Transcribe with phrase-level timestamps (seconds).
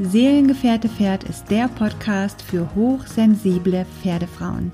[0.00, 4.70] Seelengefährte Pferd ist der Podcast für hochsensible Pferdefrauen.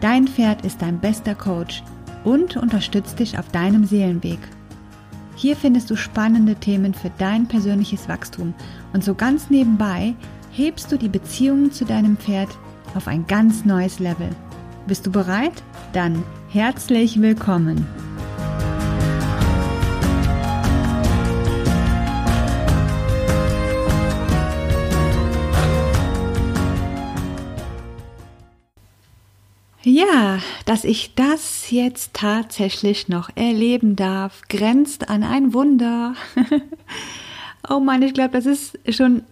[0.00, 1.84] Dein Pferd ist dein bester Coach
[2.24, 4.40] und unterstützt dich auf deinem Seelenweg.
[5.36, 8.54] Hier findest du spannende Themen für dein persönliches Wachstum
[8.92, 10.14] und so ganz nebenbei
[10.50, 12.48] hebst du die Beziehung zu deinem Pferd
[12.96, 14.30] auf ein ganz neues Level.
[14.88, 15.62] Bist du bereit?
[15.92, 17.86] Dann herzlich willkommen!
[29.96, 36.14] Ja, dass ich das jetzt tatsächlich noch erleben darf, grenzt an ein Wunder.
[37.70, 39.22] oh Mann, ich glaube, das ist schon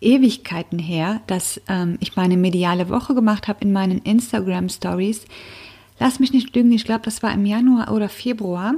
[0.00, 5.26] Ewigkeiten her, dass ähm, ich meine mediale Woche gemacht habe in meinen Instagram Stories.
[5.98, 8.76] Lass mich nicht lügen, ich glaube, das war im Januar oder Februar.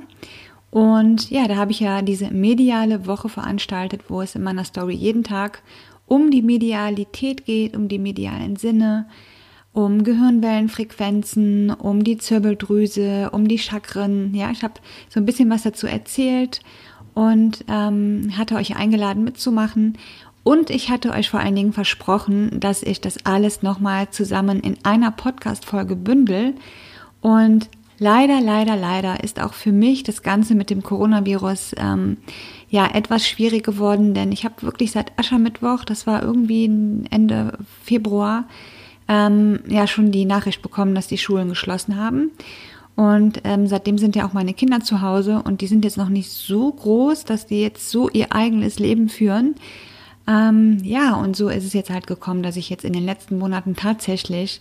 [0.72, 4.94] Und ja, da habe ich ja diese mediale Woche veranstaltet, wo es in meiner Story
[4.94, 5.62] jeden Tag
[6.06, 9.06] um die Medialität geht, um die medialen Sinne,
[9.73, 14.35] um Gehirnwellenfrequenzen, um die Zirbeldrüse, um die Chakren.
[14.35, 14.74] Ja, ich habe
[15.09, 16.60] so ein bisschen was dazu erzählt
[17.15, 19.96] und ähm, hatte euch eingeladen mitzumachen.
[20.43, 24.77] Und ich hatte euch vor allen Dingen versprochen, dass ich das alles nochmal zusammen in
[24.85, 26.55] einer Podcast-Folge bündel.
[27.21, 27.68] Und
[27.99, 32.16] leider, leider, leider ist auch für mich das Ganze mit dem Coronavirus ähm,
[32.71, 36.65] ja etwas schwierig geworden, denn ich habe wirklich seit Aschermittwoch, das war irgendwie
[37.10, 38.45] Ende Februar,
[39.10, 42.30] ähm, ja schon die Nachricht bekommen, dass die Schulen geschlossen haben.
[42.94, 46.08] Und ähm, seitdem sind ja auch meine Kinder zu Hause und die sind jetzt noch
[46.08, 49.56] nicht so groß, dass die jetzt so ihr eigenes Leben führen.
[50.28, 53.38] Ähm, ja, und so ist es jetzt halt gekommen, dass ich jetzt in den letzten
[53.38, 54.60] Monaten tatsächlich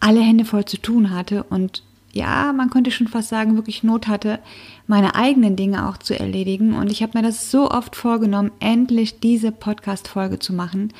[0.00, 4.08] alle Hände voll zu tun hatte und ja, man könnte schon fast sagen, wirklich Not
[4.08, 4.38] hatte,
[4.86, 6.74] meine eigenen Dinge auch zu erledigen.
[6.74, 10.92] Und ich habe mir das so oft vorgenommen, endlich diese Podcast-Folge zu machen,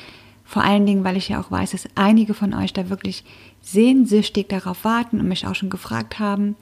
[0.49, 3.23] vor allen Dingen, weil ich ja auch weiß, dass einige von euch da wirklich
[3.61, 6.55] sehnsüchtig darauf warten und mich auch schon gefragt haben.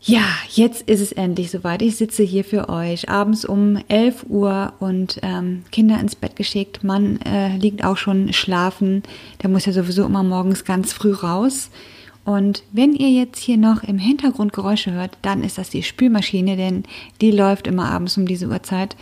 [0.00, 1.80] Ja, jetzt ist es endlich soweit.
[1.80, 6.82] Ich sitze hier für euch abends um 11 Uhr und ähm, Kinder ins Bett geschickt.
[6.82, 9.04] Mann äh, liegt auch schon schlafen.
[9.44, 11.70] Der muss ja sowieso immer morgens ganz früh raus.
[12.24, 16.56] Und wenn ihr jetzt hier noch im Hintergrund Geräusche hört, dann ist das die Spülmaschine,
[16.56, 16.82] denn
[17.20, 18.96] die läuft immer abends um diese Uhrzeit.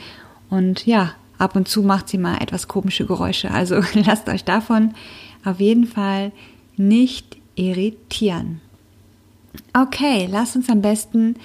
[0.51, 3.51] Und ja, ab und zu macht sie mal etwas komische Geräusche.
[3.51, 4.95] Also lasst euch davon
[5.45, 6.33] auf jeden Fall
[6.77, 8.61] nicht irritieren.
[9.73, 11.37] Okay, lasst uns am besten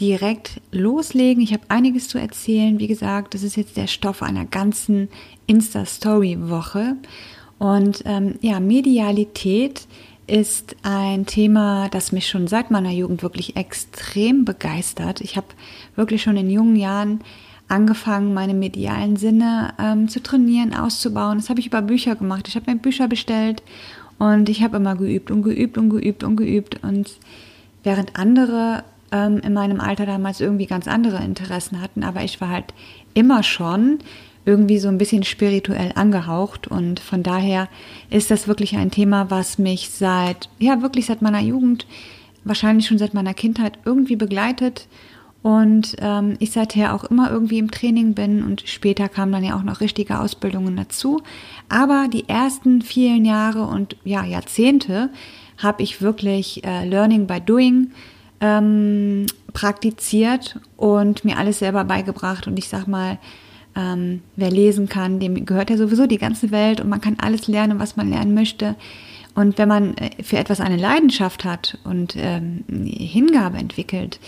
[0.00, 1.42] direkt loslegen.
[1.42, 2.78] Ich habe einiges zu erzählen.
[2.78, 5.08] Wie gesagt, das ist jetzt der Stoff einer ganzen
[5.46, 6.96] Insta-Story-Woche.
[7.58, 9.86] Und ähm, ja, Medialität
[10.26, 15.20] ist ein Thema, das mich schon seit meiner Jugend wirklich extrem begeistert.
[15.20, 15.48] Ich habe
[15.94, 17.20] wirklich schon in jungen Jahren
[17.72, 21.38] angefangen, meine medialen Sinne ähm, zu trainieren, auszubauen.
[21.38, 22.46] Das habe ich über Bücher gemacht.
[22.46, 23.62] Ich habe mir Bücher bestellt
[24.18, 26.84] und ich habe immer geübt und geübt und geübt und geübt.
[26.84, 27.10] Und
[27.82, 32.50] während andere ähm, in meinem Alter damals irgendwie ganz andere Interessen hatten, aber ich war
[32.50, 32.74] halt
[33.14, 33.98] immer schon
[34.44, 37.68] irgendwie so ein bisschen spirituell angehaucht und von daher
[38.10, 41.86] ist das wirklich ein Thema, was mich seit, ja wirklich seit meiner Jugend,
[42.44, 44.88] wahrscheinlich schon seit meiner Kindheit irgendwie begleitet
[45.42, 49.56] und ähm, ich seither auch immer irgendwie im Training bin und später kamen dann ja
[49.56, 51.20] auch noch richtige Ausbildungen dazu.
[51.68, 55.10] Aber die ersten vielen Jahre und ja Jahrzehnte
[55.58, 57.90] habe ich wirklich äh, Learning by Doing
[58.40, 62.46] ähm, praktiziert und mir alles selber beigebracht.
[62.46, 63.18] Und ich sag mal,
[63.74, 67.48] ähm, wer lesen kann, dem gehört ja sowieso die ganze Welt und man kann alles
[67.48, 68.76] lernen, was man lernen möchte.
[69.34, 74.20] Und wenn man äh, für etwas eine Leidenschaft hat und ähm, Hingabe entwickelt,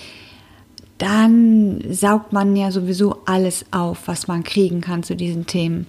[1.05, 5.87] dann saugt man ja sowieso alles auf, was man kriegen kann zu diesen Themen.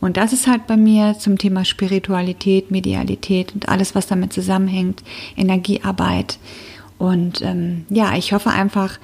[0.00, 5.04] Und das ist halt bei mir zum Thema Spiritualität, Medialität und alles, was damit zusammenhängt,
[5.36, 6.38] Energiearbeit.
[6.98, 8.98] Und ähm, ja, ich hoffe einfach,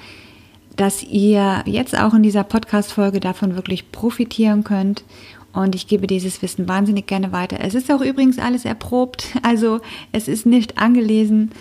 [0.74, 5.04] dass ihr jetzt auch in dieser Podcast-Folge davon wirklich profitieren könnt.
[5.52, 7.58] Und ich gebe dieses Wissen wahnsinnig gerne weiter.
[7.60, 11.52] Es ist auch übrigens alles erprobt, also es ist nicht angelesen.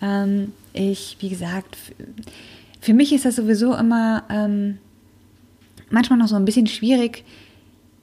[0.00, 1.76] Ähm, ich, wie gesagt,
[2.80, 4.78] für mich ist das sowieso immer ähm,
[5.90, 7.24] manchmal noch so ein bisschen schwierig,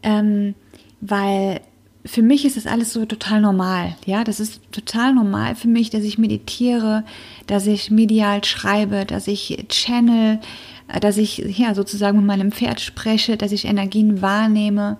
[0.03, 0.55] ähm,
[1.01, 1.61] weil
[2.05, 3.95] für mich ist das alles so total normal.
[4.05, 7.03] Ja, das ist total normal für mich, dass ich meditiere,
[7.47, 10.39] dass ich medial schreibe, dass ich channel,
[10.87, 14.97] äh, dass ich ja sozusagen mit meinem Pferd spreche, dass ich Energien wahrnehme.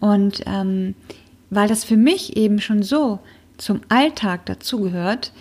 [0.00, 0.94] Und ähm,
[1.50, 3.20] weil das für mich eben schon so
[3.56, 5.32] zum Alltag dazugehört,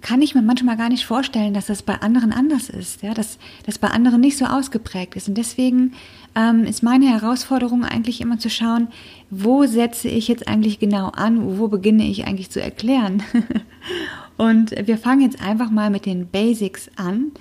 [0.00, 3.38] kann ich mir manchmal gar nicht vorstellen, dass das bei anderen anders ist, ja, dass
[3.66, 5.28] das bei anderen nicht so ausgeprägt ist.
[5.28, 5.92] Und deswegen
[6.34, 8.88] ähm, ist meine Herausforderung eigentlich immer zu schauen,
[9.30, 13.22] wo setze ich jetzt eigentlich genau an, wo beginne ich eigentlich zu erklären.
[14.36, 17.32] und wir fangen jetzt einfach mal mit den Basics an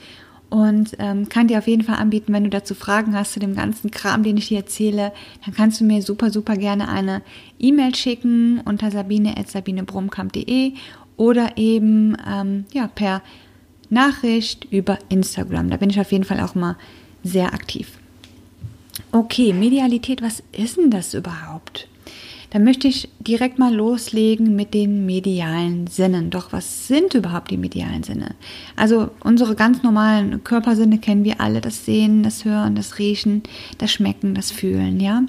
[0.50, 3.56] und ähm, kann dir auf jeden Fall anbieten, wenn du dazu Fragen hast zu dem
[3.56, 5.12] ganzen Kram, den ich dir erzähle,
[5.46, 7.22] dann kannst du mir super, super gerne eine
[7.60, 10.74] E-Mail schicken unter sabine.sabinebrumkamp.de
[11.18, 13.22] oder eben ähm, ja, per
[13.90, 15.70] Nachricht über Instagram.
[15.70, 16.78] Da bin ich auf jeden Fall auch mal
[17.24, 17.98] sehr aktiv.
[19.12, 21.88] Okay, Medialität, was ist denn das überhaupt?
[22.50, 26.30] Da möchte ich direkt mal loslegen mit den medialen Sinnen.
[26.30, 28.36] Doch was sind überhaupt die medialen Sinne?
[28.78, 33.44] Also unsere ganz normalen Körpersinne kennen wir alle: das Sehen, das Hören, das Riechen,
[33.80, 35.24] das Schmecken, das Fühlen, ja.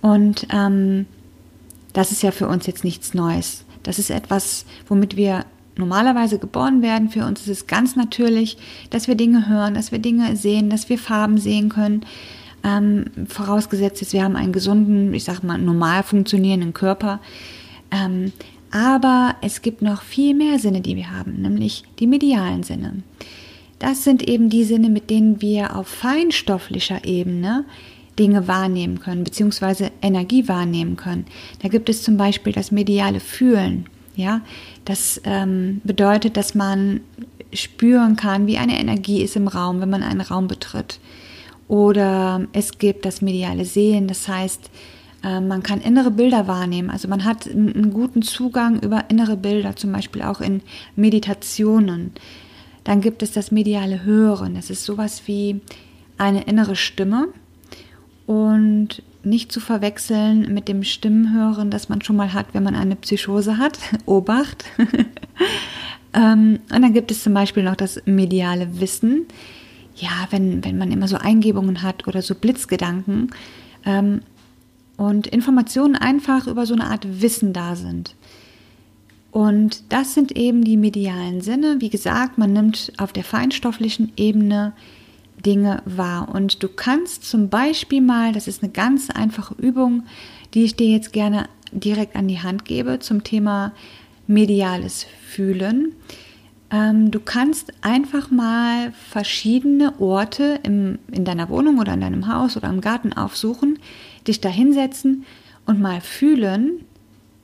[0.00, 1.04] Und ähm,
[1.92, 3.63] das ist ja für uns jetzt nichts Neues.
[3.84, 5.44] Das ist etwas, womit wir
[5.76, 7.10] normalerweise geboren werden.
[7.10, 8.56] Für uns ist es ganz natürlich,
[8.90, 12.04] dass wir Dinge hören, dass wir Dinge sehen, dass wir Farben sehen können.
[12.64, 17.20] Ähm, vorausgesetzt ist, wir haben einen gesunden, ich sag mal, normal funktionierenden Körper.
[17.90, 18.32] Ähm,
[18.70, 23.02] aber es gibt noch viel mehr Sinne, die wir haben, nämlich die medialen Sinne.
[23.78, 27.64] Das sind eben die Sinne, mit denen wir auf feinstofflicher Ebene
[28.18, 31.26] Dinge wahrnehmen können, beziehungsweise Energie wahrnehmen können.
[31.62, 33.86] Da gibt es zum Beispiel das mediale Fühlen.
[34.16, 34.42] Ja,
[34.84, 37.00] das ähm, bedeutet, dass man
[37.52, 41.00] spüren kann, wie eine Energie ist im Raum, wenn man einen Raum betritt.
[41.66, 44.70] Oder es gibt das mediale Sehen, das heißt,
[45.24, 46.90] äh, man kann innere Bilder wahrnehmen.
[46.90, 50.62] Also man hat einen guten Zugang über innere Bilder, zum Beispiel auch in
[50.94, 52.12] Meditationen.
[52.84, 54.54] Dann gibt es das mediale Hören.
[54.54, 55.60] Das ist sowas wie
[56.18, 57.28] eine innere Stimme,
[58.26, 62.96] und nicht zu verwechseln mit dem Stimmenhören, das man schon mal hat, wenn man eine
[62.96, 63.78] Psychose hat.
[64.06, 64.64] Obacht.
[66.14, 69.26] ähm, und dann gibt es zum Beispiel noch das mediale Wissen.
[69.96, 73.30] Ja, wenn, wenn man immer so Eingebungen hat oder so Blitzgedanken
[73.86, 74.22] ähm,
[74.96, 78.14] und Informationen einfach über so eine Art Wissen da sind.
[79.30, 81.76] Und das sind eben die medialen Sinne.
[81.80, 84.72] Wie gesagt, man nimmt auf der feinstofflichen Ebene
[85.44, 86.28] Dinge wahr.
[86.32, 90.04] Und du kannst zum Beispiel mal, das ist eine ganz einfache Übung,
[90.54, 93.72] die ich dir jetzt gerne direkt an die Hand gebe zum Thema
[94.26, 95.92] mediales Fühlen.
[96.70, 102.56] Ähm, du kannst einfach mal verschiedene Orte im, in deiner Wohnung oder in deinem Haus
[102.56, 103.78] oder im Garten aufsuchen,
[104.26, 105.24] dich da hinsetzen
[105.66, 106.80] und mal fühlen,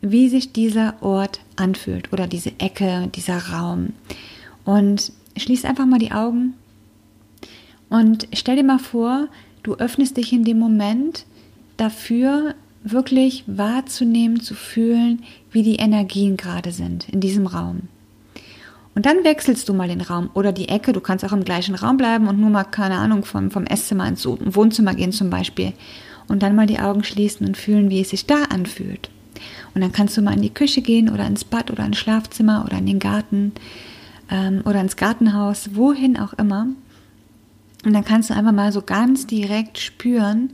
[0.00, 3.93] wie sich dieser Ort anfühlt oder diese Ecke, dieser Raum.
[4.64, 6.55] Und schließ einfach mal die Augen
[7.91, 9.29] und stell dir mal vor,
[9.63, 11.27] du öffnest dich in dem Moment
[11.77, 15.23] dafür, wirklich wahrzunehmen, zu fühlen,
[15.53, 17.83] wie die Energien gerade sind in diesem Raum.
[18.95, 20.93] Und dann wechselst du mal den Raum oder die Ecke.
[20.93, 24.09] Du kannst auch im gleichen Raum bleiben und nur mal, keine Ahnung, vom, vom Esszimmer
[24.09, 25.73] ins Wohnzimmer gehen zum Beispiel.
[26.29, 29.11] Und dann mal die Augen schließen und fühlen, wie es sich da anfühlt.
[29.75, 32.65] Und dann kannst du mal in die Küche gehen oder ins Bad oder ins Schlafzimmer
[32.67, 33.53] oder in den Garten
[34.31, 36.67] ähm, oder ins Gartenhaus, wohin auch immer.
[37.85, 40.53] Und dann kannst du einfach mal so ganz direkt spüren,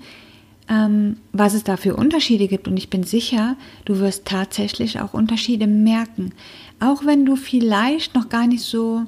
[0.69, 2.69] ähm, was es da für Unterschiede gibt.
[2.69, 6.33] Und ich bin sicher, du wirst tatsächlich auch Unterschiede merken.
[6.81, 9.05] Auch wenn du vielleicht noch gar nicht so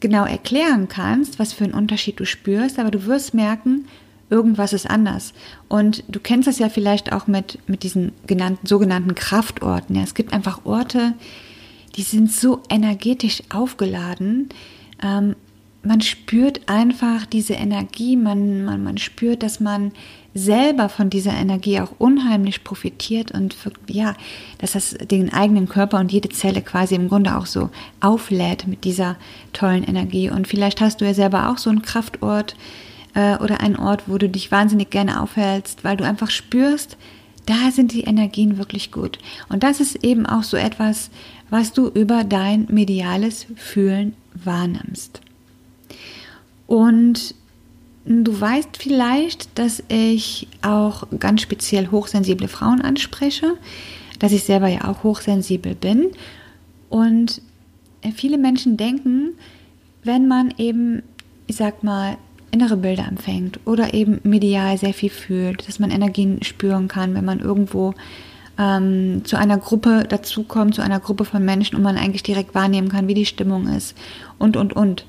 [0.00, 3.86] genau erklären kannst, was für einen Unterschied du spürst, aber du wirst merken,
[4.30, 5.32] irgendwas ist anders.
[5.68, 9.96] Und du kennst das ja vielleicht auch mit, mit diesen genannten, sogenannten Kraftorten.
[9.96, 11.14] Ja, es gibt einfach Orte,
[11.96, 14.50] die sind so energetisch aufgeladen.
[15.02, 15.34] Ähm,
[15.88, 19.92] man spürt einfach diese Energie, man, man, man spürt, dass man
[20.34, 23.56] selber von dieser Energie auch unheimlich profitiert und
[23.88, 24.14] ja,
[24.58, 28.84] dass das den eigenen Körper und jede Zelle quasi im Grunde auch so auflädt mit
[28.84, 29.16] dieser
[29.54, 30.28] tollen Energie.
[30.28, 32.54] Und vielleicht hast du ja selber auch so einen Kraftort
[33.14, 36.98] äh, oder einen Ort, wo du dich wahnsinnig gerne aufhältst, weil du einfach spürst,
[37.46, 39.18] da sind die Energien wirklich gut.
[39.48, 41.08] Und das ist eben auch so etwas,
[41.48, 45.22] was du über dein mediales Fühlen wahrnimmst.
[46.66, 47.34] Und
[48.04, 53.54] du weißt vielleicht, dass ich auch ganz speziell hochsensible Frauen anspreche,
[54.18, 56.10] dass ich selber ja auch hochsensibel bin.
[56.88, 57.42] Und
[58.14, 59.34] viele Menschen denken,
[60.04, 61.02] wenn man eben,
[61.46, 62.16] ich sag mal,
[62.50, 67.24] innere Bilder empfängt oder eben medial sehr viel fühlt, dass man Energien spüren kann, wenn
[67.24, 67.94] man irgendwo
[68.58, 72.88] ähm, zu einer Gruppe dazukommt, zu einer Gruppe von Menschen und man eigentlich direkt wahrnehmen
[72.88, 73.96] kann, wie die Stimmung ist
[74.38, 75.04] und, und, und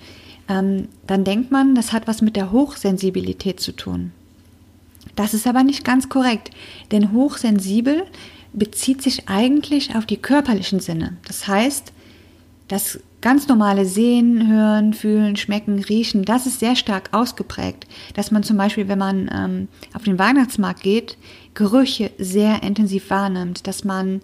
[0.50, 4.12] ähm, dann denkt man, das hat was mit der Hochsensibilität zu tun.
[5.15, 6.51] Das ist aber nicht ganz korrekt,
[6.91, 8.03] denn hochsensibel
[8.53, 11.18] bezieht sich eigentlich auf die körperlichen Sinne.
[11.27, 11.94] Das heißt,
[12.68, 17.86] das ganz normale Sehen, Hören, Fühlen, Schmecken, Riechen, das ist sehr stark ausgeprägt.
[18.15, 21.18] Dass man zum Beispiel, wenn man ähm, auf den Weihnachtsmarkt geht,
[21.53, 24.22] Gerüche sehr intensiv wahrnimmt, dass man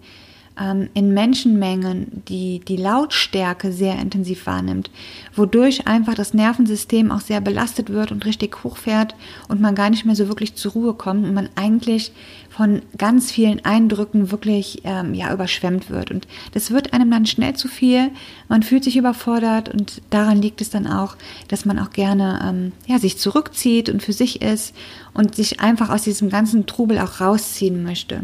[0.58, 4.90] in Menschenmengen die, die Lautstärke sehr intensiv wahrnimmt,
[5.36, 9.16] wodurch einfach das Nervensystem auch sehr belastet wird und richtig hochfährt
[9.50, 12.14] und man gar nicht mehr so wirklich zur Ruhe kommt und man eigentlich
[12.56, 17.54] von ganz vielen Eindrücken wirklich ähm, ja überschwemmt wird und das wird einem dann schnell
[17.54, 18.12] zu viel.
[18.48, 21.18] Man fühlt sich überfordert und daran liegt es dann auch,
[21.50, 24.74] dass man auch gerne ähm, ja sich zurückzieht und für sich ist
[25.14, 28.22] und sich einfach aus diesem ganzen Trubel auch rausziehen möchte.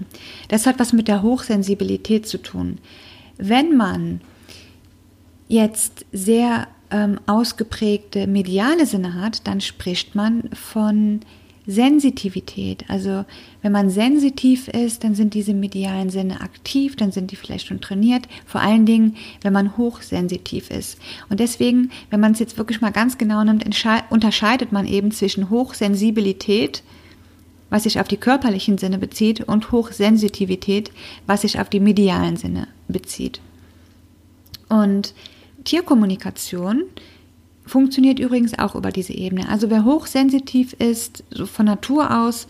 [0.47, 2.77] Das hat was mit der Hochsensibilität zu tun.
[3.37, 4.21] Wenn man
[5.49, 11.19] jetzt sehr ähm, ausgeprägte mediale Sinne hat, dann spricht man von
[11.67, 12.85] Sensitivität.
[12.87, 13.25] Also
[13.61, 17.81] wenn man sensitiv ist, dann sind diese medialen Sinne aktiv, dann sind die vielleicht schon
[17.81, 18.27] trainiert.
[18.45, 20.97] Vor allen Dingen, wenn man hochsensitiv ist.
[21.29, 23.63] Und deswegen, wenn man es jetzt wirklich mal ganz genau nimmt,
[24.09, 26.83] unterscheidet man eben zwischen Hochsensibilität,
[27.69, 30.91] was sich auf die körperlichen Sinne bezieht, und Hochsensitivität,
[31.27, 33.39] was sich auf die medialen Sinne bezieht.
[34.67, 35.13] Und
[35.63, 36.83] Tierkommunikation
[37.71, 39.47] funktioniert übrigens auch über diese Ebene.
[39.47, 42.47] Also wer hochsensitiv ist, so von Natur aus,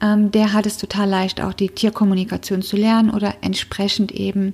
[0.00, 4.52] ähm, der hat es total leicht, auch die Tierkommunikation zu lernen oder entsprechend eben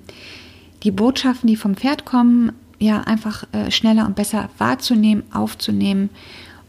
[0.83, 6.11] die Botschaften, die vom Pferd kommen, ja einfach äh, schneller und besser wahrzunehmen, aufzunehmen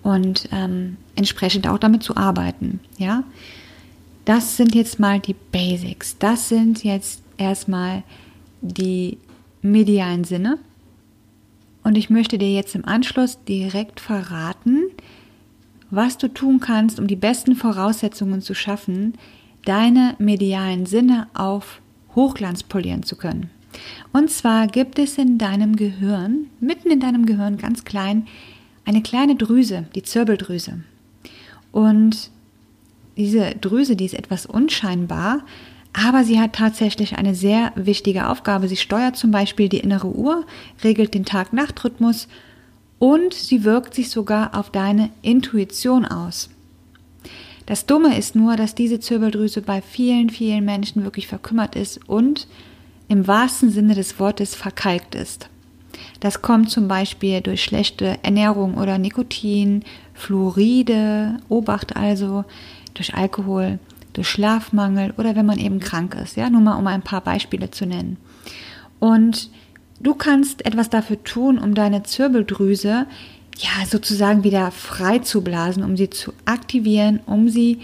[0.01, 2.79] und ähm, entsprechend auch damit zu arbeiten.
[2.97, 3.25] Ja,
[4.23, 6.17] das sind jetzt mal die Basics.
[6.19, 8.03] Das sind jetzt erstmal
[8.61, 9.17] die
[9.61, 10.57] medialen Sinne.
[11.83, 14.83] Und ich möchte dir jetzt im Anschluss direkt verraten,
[15.89, 19.15] was du tun kannst, um die besten Voraussetzungen zu schaffen,
[19.65, 21.81] deine medialen Sinne auf
[22.15, 23.49] Hochglanz polieren zu können.
[24.11, 28.27] Und zwar gibt es in deinem Gehirn, mitten in deinem Gehirn ganz klein,
[28.85, 30.79] eine kleine Drüse, die Zirbeldrüse.
[31.71, 32.31] Und
[33.17, 35.45] diese Drüse, die ist etwas unscheinbar,
[35.93, 38.67] aber sie hat tatsächlich eine sehr wichtige Aufgabe.
[38.67, 40.45] Sie steuert zum Beispiel die innere Uhr,
[40.83, 42.27] regelt den Tag-Nacht-Rhythmus
[42.99, 46.49] und sie wirkt sich sogar auf deine Intuition aus.
[47.65, 52.47] Das Dumme ist nur, dass diese Zirbeldrüse bei vielen, vielen Menschen wirklich verkümmert ist und
[53.07, 55.49] im wahrsten Sinne des Wortes verkalkt ist.
[56.19, 59.83] Das kommt zum Beispiel durch schlechte Ernährung oder Nikotin,
[60.13, 62.45] Fluoride, Obacht also,
[62.93, 63.79] durch Alkohol,
[64.13, 66.37] durch Schlafmangel oder wenn man eben krank ist.
[66.37, 68.17] Ja, nur mal um ein paar Beispiele zu nennen.
[68.99, 69.49] Und
[69.99, 73.07] du kannst etwas dafür tun, um deine Zirbeldrüse
[73.57, 77.79] ja sozusagen wieder frei zu blasen, um sie zu aktivieren, um sie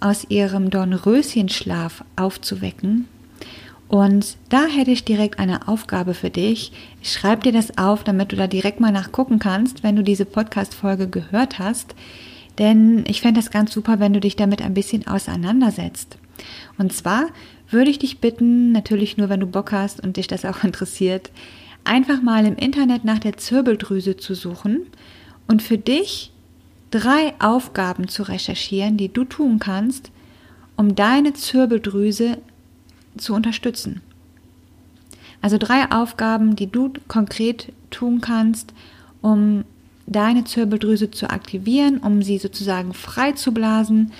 [0.00, 3.08] aus ihrem Dornröschenschlaf aufzuwecken.
[3.88, 6.72] Und da hätte ich direkt eine Aufgabe für dich.
[7.02, 10.24] Ich schreibe dir das auf, damit du da direkt mal nachgucken kannst, wenn du diese
[10.24, 11.94] Podcast-Folge gehört hast.
[12.58, 16.16] Denn ich fände das ganz super, wenn du dich damit ein bisschen auseinandersetzt.
[16.78, 17.26] Und zwar
[17.70, 21.30] würde ich dich bitten, natürlich nur, wenn du Bock hast und dich das auch interessiert,
[21.84, 24.86] einfach mal im Internet nach der Zirbeldrüse zu suchen
[25.46, 26.32] und für dich
[26.90, 30.10] drei Aufgaben zu recherchieren, die du tun kannst,
[30.76, 32.38] um deine Zirbeldrüse
[33.16, 34.02] zu unterstützen.
[35.40, 38.72] Also drei Aufgaben, die du konkret tun kannst,
[39.20, 39.64] um
[40.06, 44.12] deine Zirbeldrüse zu aktivieren, um sie sozusagen frei zu blasen,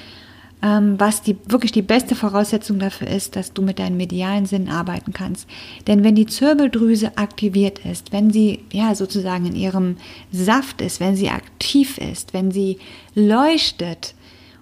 [0.63, 4.69] ähm, was die, wirklich die beste Voraussetzung dafür ist, dass du mit deinen medialen Sinnen
[4.69, 5.49] arbeiten kannst.
[5.87, 9.97] Denn wenn die Zirbeldrüse aktiviert ist, wenn sie ja sozusagen in ihrem
[10.33, 12.79] Saft ist, wenn sie aktiv ist, wenn sie
[13.15, 14.15] leuchtet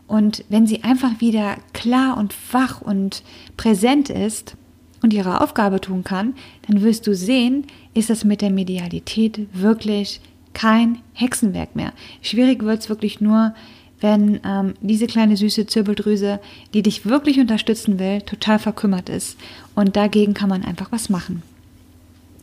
[0.07, 3.23] und wenn sie einfach wieder klar und wach und
[3.57, 4.57] präsent ist,
[5.05, 6.35] und ihre Aufgabe tun kann,
[6.67, 10.23] dann wirst du sehen, ist das mit der Medialität wirklich
[10.55, 11.93] kein Hexenwerk mehr.
[12.23, 13.55] Schwierig wird es wirklich nur,
[14.01, 16.41] wenn ähm, diese kleine süße Zirbeldrüse,
[16.73, 19.39] die dich wirklich unterstützen will, total verkümmert ist.
[19.75, 21.43] Und dagegen kann man einfach was machen.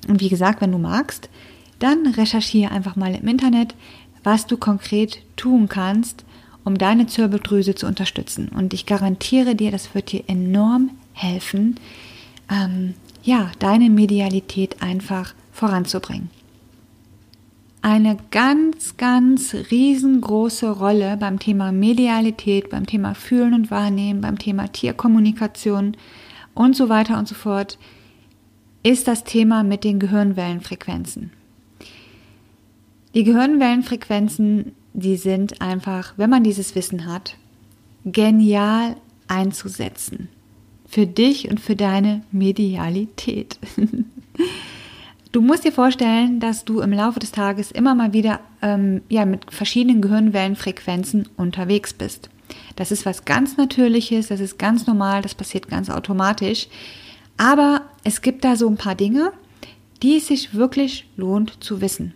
[0.07, 1.29] Und wie gesagt, wenn du magst,
[1.79, 3.75] dann recherchiere einfach mal im Internet,
[4.23, 6.25] was du konkret tun kannst,
[6.63, 8.49] um deine Zirbeldrüse zu unterstützen.
[8.49, 11.79] Und ich garantiere dir, das wird dir enorm helfen,
[12.49, 16.29] ähm, ja, deine Medialität einfach voranzubringen
[17.81, 24.67] eine ganz, ganz riesengroße Rolle beim Thema Medialität, beim Thema Fühlen und Wahrnehmen, beim Thema
[24.67, 25.97] Tierkommunikation
[26.53, 27.79] und so weiter und so fort,
[28.83, 31.31] ist das Thema mit den Gehirnwellenfrequenzen.
[33.13, 37.35] Die Gehirnwellenfrequenzen, die sind einfach, wenn man dieses Wissen hat,
[38.05, 38.95] genial
[39.27, 40.29] einzusetzen.
[40.87, 43.57] Für dich und für deine Medialität.
[45.31, 49.25] Du musst dir vorstellen, dass du im Laufe des Tages immer mal wieder ähm, ja,
[49.25, 52.29] mit verschiedenen Gehirnwellenfrequenzen unterwegs bist.
[52.75, 56.67] Das ist was ganz Natürliches, das ist ganz normal, das passiert ganz automatisch.
[57.37, 59.31] Aber es gibt da so ein paar Dinge,
[60.03, 62.13] die es sich wirklich lohnt zu wissen.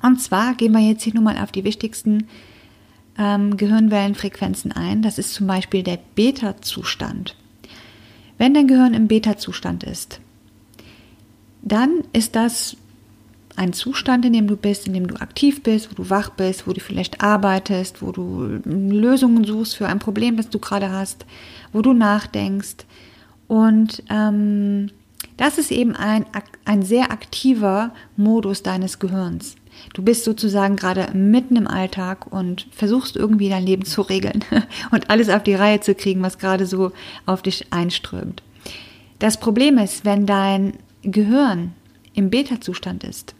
[0.00, 2.28] Und zwar gehen wir jetzt hier nur mal auf die wichtigsten
[3.18, 5.02] ähm, Gehirnwellenfrequenzen ein.
[5.02, 7.34] Das ist zum Beispiel der Beta-Zustand.
[8.36, 10.20] Wenn dein Gehirn im Beta-Zustand ist,
[11.72, 12.76] dann ist das
[13.56, 16.66] ein Zustand, in dem du bist, in dem du aktiv bist, wo du wach bist,
[16.68, 21.26] wo du vielleicht arbeitest, wo du Lösungen suchst für ein Problem, das du gerade hast,
[21.72, 22.86] wo du nachdenkst.
[23.48, 24.90] Und ähm,
[25.36, 26.26] das ist eben ein,
[26.64, 29.56] ein sehr aktiver Modus deines Gehirns.
[29.94, 34.44] Du bist sozusagen gerade mitten im Alltag und versuchst irgendwie dein Leben zu regeln
[34.90, 36.92] und alles auf die Reihe zu kriegen, was gerade so
[37.26, 38.42] auf dich einströmt.
[39.18, 41.74] Das Problem ist, wenn dein Gehirn
[42.14, 43.34] im Beta-Zustand ist,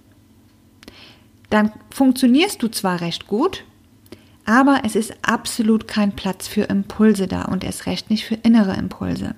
[1.50, 3.64] dann funktionierst du zwar recht gut,
[4.44, 8.74] aber es ist absolut kein Platz für Impulse da und erst recht nicht für innere
[8.74, 9.34] Impulse.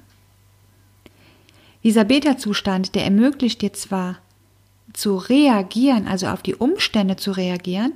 [1.82, 4.18] Dieser Beta-Zustand, der ermöglicht dir zwar
[4.92, 7.92] zu reagieren, also auf die Umstände zu reagieren,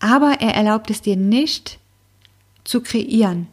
[0.00, 1.78] aber er erlaubt es dir nicht
[2.64, 3.46] zu kreieren.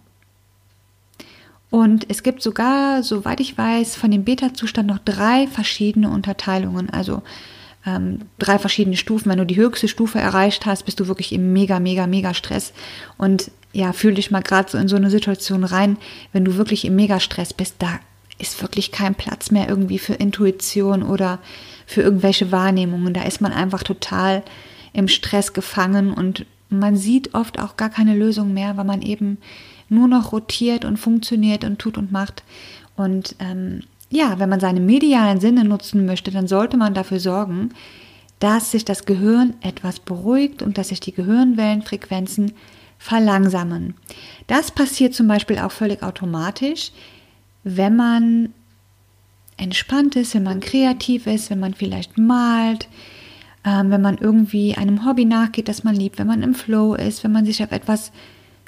[1.69, 7.21] Und es gibt sogar, soweit ich weiß, von dem Beta-Zustand noch drei verschiedene Unterteilungen, also
[7.85, 9.29] ähm, drei verschiedene Stufen.
[9.29, 12.73] Wenn du die höchste Stufe erreicht hast, bist du wirklich im mega, mega, mega Stress.
[13.17, 15.97] Und ja, fühl dich mal gerade so in so eine Situation rein,
[16.33, 17.99] wenn du wirklich im Mega-Stress bist, da
[18.39, 21.39] ist wirklich kein Platz mehr irgendwie für Intuition oder
[21.85, 23.13] für irgendwelche Wahrnehmungen.
[23.13, 24.43] Da ist man einfach total
[24.93, 29.37] im Stress gefangen und man sieht oft auch gar keine Lösung mehr, weil man eben
[29.89, 32.43] nur noch rotiert und funktioniert und tut und macht.
[32.95, 37.69] Und ähm, ja, wenn man seine medialen Sinne nutzen möchte, dann sollte man dafür sorgen,
[38.39, 42.53] dass sich das Gehirn etwas beruhigt und dass sich die Gehirnwellenfrequenzen
[42.97, 43.95] verlangsamen.
[44.47, 46.91] Das passiert zum Beispiel auch völlig automatisch,
[47.63, 48.53] wenn man
[49.57, 52.87] entspannt ist, wenn man kreativ ist, wenn man vielleicht malt,
[53.65, 57.23] ähm, wenn man irgendwie einem Hobby nachgeht, das man liebt, wenn man im Flow ist,
[57.23, 58.11] wenn man sich auf etwas,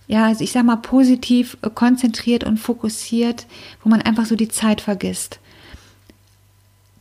[0.07, 3.45] ja, also ich sag mal, positiv äh, konzentriert und fokussiert,
[3.83, 5.39] wo man einfach so die Zeit vergisst.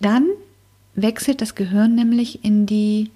[0.00, 0.26] Dann
[0.94, 3.10] wechselt das Gehirn nämlich in die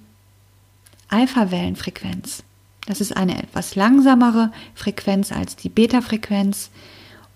[1.08, 2.42] Alpha-Wellenfrequenz.
[2.86, 6.70] Das ist eine etwas langsamere Frequenz als die Beta-Frequenz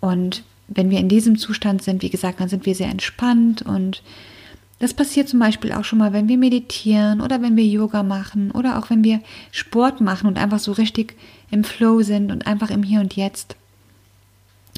[0.00, 4.02] und wenn wir in diesem Zustand sind, wie gesagt, dann sind wir sehr entspannt und
[4.78, 8.50] das passiert zum Beispiel auch schon mal, wenn wir meditieren oder wenn wir Yoga machen
[8.52, 11.16] oder auch wenn wir Sport machen und einfach so richtig
[11.50, 13.56] im Flow sind und einfach im Hier und Jetzt.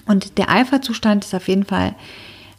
[0.06, 1.94] Und der Alpha-Zustand ist auf jeden Fall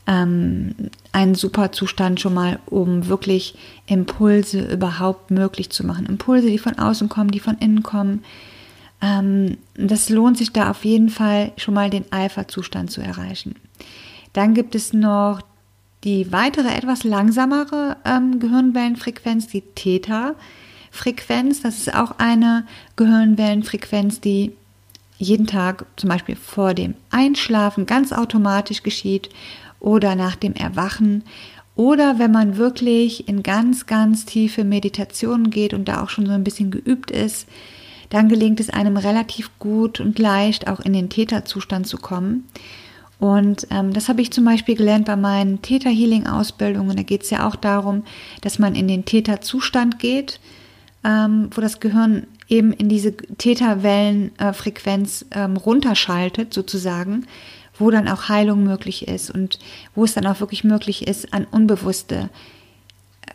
[0.08, 0.75] ähm,
[1.12, 3.56] ein super Zustand schon mal, um wirklich
[3.88, 6.06] Impulse überhaupt möglich zu machen.
[6.06, 8.23] Impulse, die von außen kommen, die von innen kommen,
[9.01, 13.56] ähm, das lohnt sich da auf jeden Fall schon mal den Alpha-Zustand zu erreichen.
[14.34, 15.41] Dann gibt es noch
[16.04, 21.62] die weitere, etwas langsamere ähm, Gehirnwellenfrequenz, die Theta-Frequenz.
[21.62, 24.54] Das ist auch eine Gehirnwellenfrequenz, die
[25.18, 29.30] jeden Tag zum Beispiel vor dem Einschlafen ganz automatisch geschieht
[29.80, 31.24] oder nach dem Erwachen
[31.76, 36.32] oder wenn man wirklich in ganz, ganz tiefe Meditationen geht und da auch schon so
[36.32, 37.48] ein bisschen geübt ist,
[38.10, 42.46] dann gelingt es einem relativ gut und leicht auch in den Täterzustand zu kommen.
[43.22, 46.98] Und ähm, das habe ich zum Beispiel gelernt bei meinen Täter-Healing-Ausbildungen.
[46.98, 48.04] Da geht es ja auch darum,
[48.42, 50.40] dass man in den Täterzustand geht,
[51.04, 57.28] ähm, wo das Gehirn eben in diese Täterwellenfrequenz ähm, runterschaltet, sozusagen,
[57.78, 59.60] wo dann auch Heilung möglich ist und
[59.94, 62.32] wo es dann auch wirklich möglich ist, an unbewusste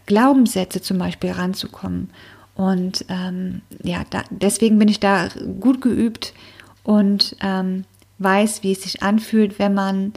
[0.07, 2.11] Glaubenssätze zum Beispiel ranzukommen.
[2.57, 5.29] Und ähm, ja, da, deswegen bin ich da
[5.61, 6.35] gut geübt
[6.83, 7.85] und ähm,
[8.18, 10.12] weiß, wie es sich anfühlt, wenn man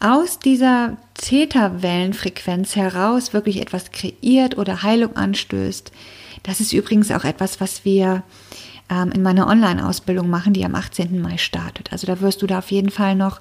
[0.00, 5.92] aus dieser Theta-Wellenfrequenz heraus wirklich etwas kreiert oder Heilung anstößt.
[6.42, 8.22] Das ist übrigens auch etwas, was wir
[8.88, 11.20] ähm, in meiner Online-Ausbildung machen, die am 18.
[11.20, 11.92] Mai startet.
[11.92, 13.40] Also da wirst du da auf jeden Fall noch,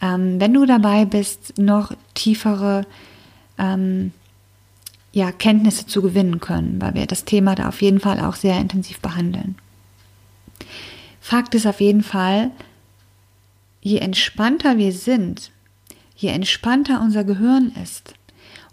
[0.00, 2.86] ähm, wenn du dabei bist, noch tiefere
[3.58, 4.12] ähm,
[5.12, 8.58] ja, Kenntnisse zu gewinnen können, weil wir das Thema da auf jeden Fall auch sehr
[8.58, 9.56] intensiv behandeln.
[11.20, 12.52] Fakt ist auf jeden Fall,
[13.80, 15.50] je entspannter wir sind,
[16.16, 18.14] je entspannter unser Gehirn ist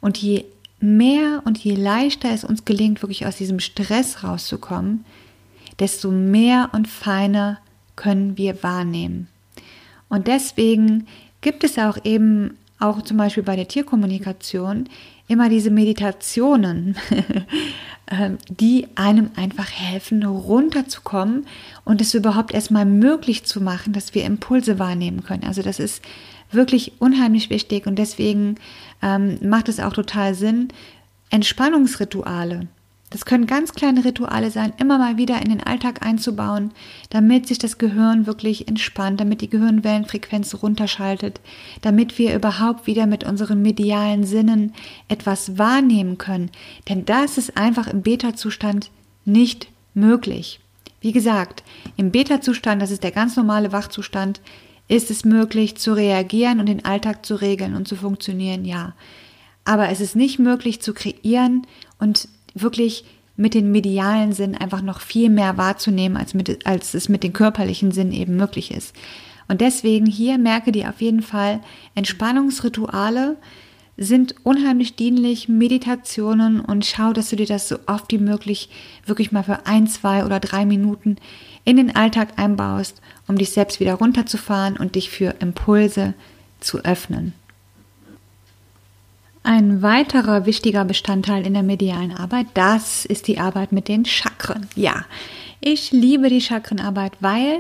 [0.02, 0.46] und je
[0.80, 5.06] mehr und je leichter es uns gelingt, wirklich aus diesem Stress rauszukommen,
[5.80, 7.60] desto mehr und feiner
[7.96, 9.28] können wir wahrnehmen.
[10.10, 11.08] Und deswegen
[11.42, 14.90] gibt es auch eben auch zum Beispiel bei der Tierkommunikation,
[15.28, 16.96] immer diese Meditationen,
[18.12, 21.46] ähm, die einem einfach helfen, runterzukommen
[21.84, 25.44] und es überhaupt erstmal möglich zu machen, dass wir Impulse wahrnehmen können.
[25.44, 26.04] Also das ist
[26.52, 28.56] wirklich unheimlich wichtig und deswegen
[29.02, 30.70] ähm, macht es auch total Sinn,
[31.32, 32.68] Entspannungsrituale
[33.16, 36.72] das können ganz kleine Rituale sein, immer mal wieder in den Alltag einzubauen,
[37.10, 41.40] damit sich das Gehirn wirklich entspannt, damit die Gehirnwellenfrequenz runterschaltet,
[41.80, 44.74] damit wir überhaupt wieder mit unseren medialen Sinnen
[45.08, 46.52] etwas wahrnehmen können.
[46.90, 48.92] Denn das ist einfach im Beta-Zustand
[49.24, 50.60] nicht möglich.
[51.00, 51.64] Wie gesagt,
[51.96, 54.42] im Beta-Zustand, das ist der ganz normale Wachzustand,
[54.90, 58.94] ist es möglich zu reagieren und den Alltag zu regeln und zu funktionieren, ja.
[59.64, 61.66] Aber es ist nicht möglich zu kreieren
[61.98, 63.06] und wirklich
[63.38, 67.34] mit den medialen Sinnen einfach noch viel mehr wahrzunehmen, als, mit, als es mit den
[67.34, 68.96] körperlichen Sinnen eben möglich ist.
[69.48, 71.60] Und deswegen hier merke dir auf jeden Fall,
[71.94, 73.38] Entspannungsrituale
[73.98, 78.70] sind unheimlich dienlich, Meditationen und schau, dass du dir das so oft wie möglich
[79.06, 81.18] wirklich mal für ein, zwei oder drei Minuten
[81.64, 86.14] in den Alltag einbaust, um dich selbst wieder runterzufahren und dich für Impulse
[86.60, 87.34] zu öffnen.
[89.46, 94.66] Ein weiterer wichtiger Bestandteil in der medialen Arbeit, das ist die Arbeit mit den Chakren.
[94.74, 95.06] Ja,
[95.62, 97.60] ich liebe die Chakrenarbeit, weil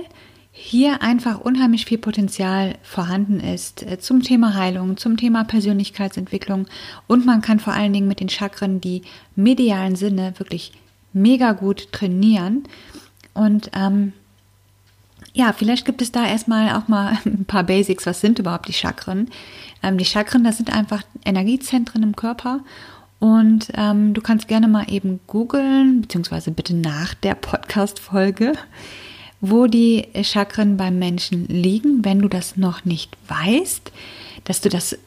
[0.51, 6.65] hier einfach unheimlich viel Potenzial vorhanden ist äh, zum Thema Heilung, zum Thema Persönlichkeitsentwicklung
[7.05, 9.03] und man kann vor allen Dingen mit den Chakren die
[9.35, 10.71] medialen Sinne wirklich
[11.13, 12.63] mega gut trainieren.
[13.35, 14.13] Und ähm,
[15.35, 18.07] ja, vielleicht gibt es da erstmal auch mal ein paar Basics.
[18.07, 19.29] Was sind überhaupt die Chakren?
[19.85, 22.61] Ähm, die Chakren, das sind einfach Energiezentren im Körper.
[23.19, 28.53] Und ähm, du kannst gerne mal eben googeln, beziehungsweise bitte nach der Podcast-Folge,
[29.41, 33.91] wo die Chakren beim Menschen liegen, wenn du das noch nicht weißt,
[34.43, 34.97] dass du das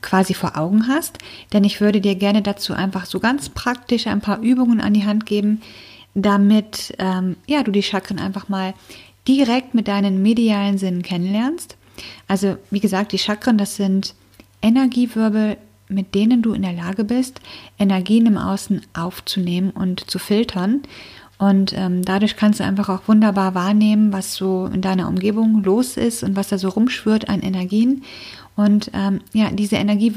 [0.00, 1.18] quasi vor Augen hast.
[1.52, 5.04] Denn ich würde dir gerne dazu einfach so ganz praktisch ein paar Übungen an die
[5.04, 5.60] Hand geben,
[6.14, 8.74] damit ähm, ja, du die Chakren einfach mal
[9.28, 11.76] direkt mit deinen medialen Sinnen kennenlernst.
[12.28, 14.14] Also wie gesagt, die Chakren, das sind
[14.62, 15.56] Energiewirbel,
[15.88, 17.40] mit denen du in der Lage bist,
[17.78, 20.82] Energien im Außen aufzunehmen und zu filtern.
[21.38, 25.96] Und ähm, dadurch kannst du einfach auch wunderbar wahrnehmen, was so in deiner Umgebung los
[25.96, 28.04] ist und was da so rumschwirrt an Energien.
[28.56, 30.14] Und ähm, ja, diese Energie,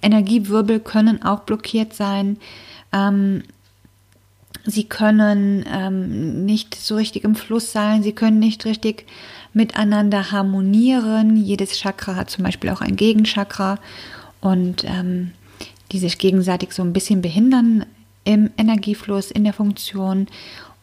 [0.00, 2.38] Energiewirbel können auch blockiert sein.
[2.90, 3.42] Ähm,
[4.64, 8.02] sie können ähm, nicht so richtig im Fluss sein.
[8.02, 9.06] Sie können nicht richtig
[9.52, 11.36] miteinander harmonieren.
[11.36, 13.78] Jedes Chakra hat zum Beispiel auch ein Gegenchakra
[14.40, 15.32] und ähm,
[15.90, 17.84] die sich gegenseitig so ein bisschen behindern
[18.24, 20.26] im Energiefluss, in der Funktion.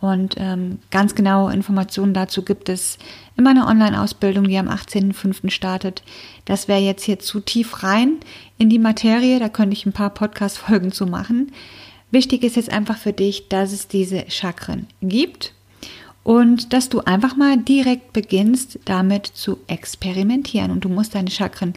[0.01, 2.97] Und ähm, ganz genaue Informationen dazu gibt es
[3.35, 5.49] in meiner Online-Ausbildung, die am 18.05.
[5.49, 6.03] startet.
[6.45, 8.17] Das wäre jetzt hier zu tief rein
[8.57, 11.51] in die Materie, da könnte ich ein paar Podcast-Folgen zu machen.
[12.11, 15.53] Wichtig ist jetzt einfach für dich, dass es diese Chakren gibt
[16.23, 20.71] und dass du einfach mal direkt beginnst, damit zu experimentieren.
[20.71, 21.73] Und du musst deine Chakren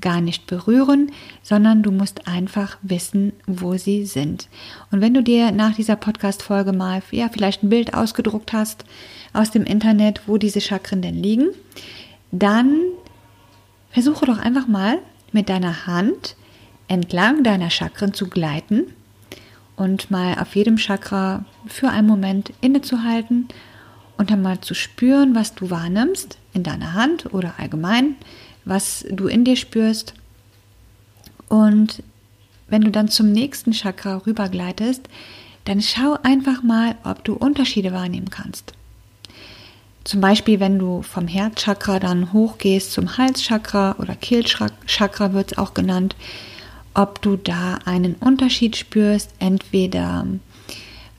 [0.00, 1.12] gar nicht berühren,
[1.42, 4.48] sondern du musst einfach wissen, wo sie sind.
[4.90, 8.84] Und wenn du dir nach dieser Podcast-Folge mal, ja, vielleicht ein Bild ausgedruckt hast
[9.32, 11.48] aus dem Internet, wo diese Chakren denn liegen,
[12.32, 12.80] dann
[13.90, 14.98] versuche doch einfach mal
[15.32, 16.36] mit deiner Hand
[16.88, 18.86] entlang deiner Chakren zu gleiten
[19.80, 23.48] und mal auf jedem Chakra für einen Moment innezuhalten
[24.18, 28.16] und dann mal zu spüren, was du wahrnimmst in deiner Hand oder allgemein,
[28.66, 30.12] was du in dir spürst.
[31.48, 32.02] Und
[32.68, 35.08] wenn du dann zum nächsten Chakra rübergleitest,
[35.64, 38.74] dann schau einfach mal, ob du Unterschiede wahrnehmen kannst.
[40.04, 45.72] Zum Beispiel, wenn du vom Herzchakra dann hochgehst zum Halschakra oder Kehlchakra wird es auch
[45.72, 46.16] genannt,
[46.94, 50.26] ob du da einen Unterschied spürst, entweder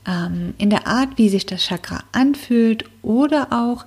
[0.06, 3.86] ähm, in der Art, wie sich das Chakra anfühlt oder auch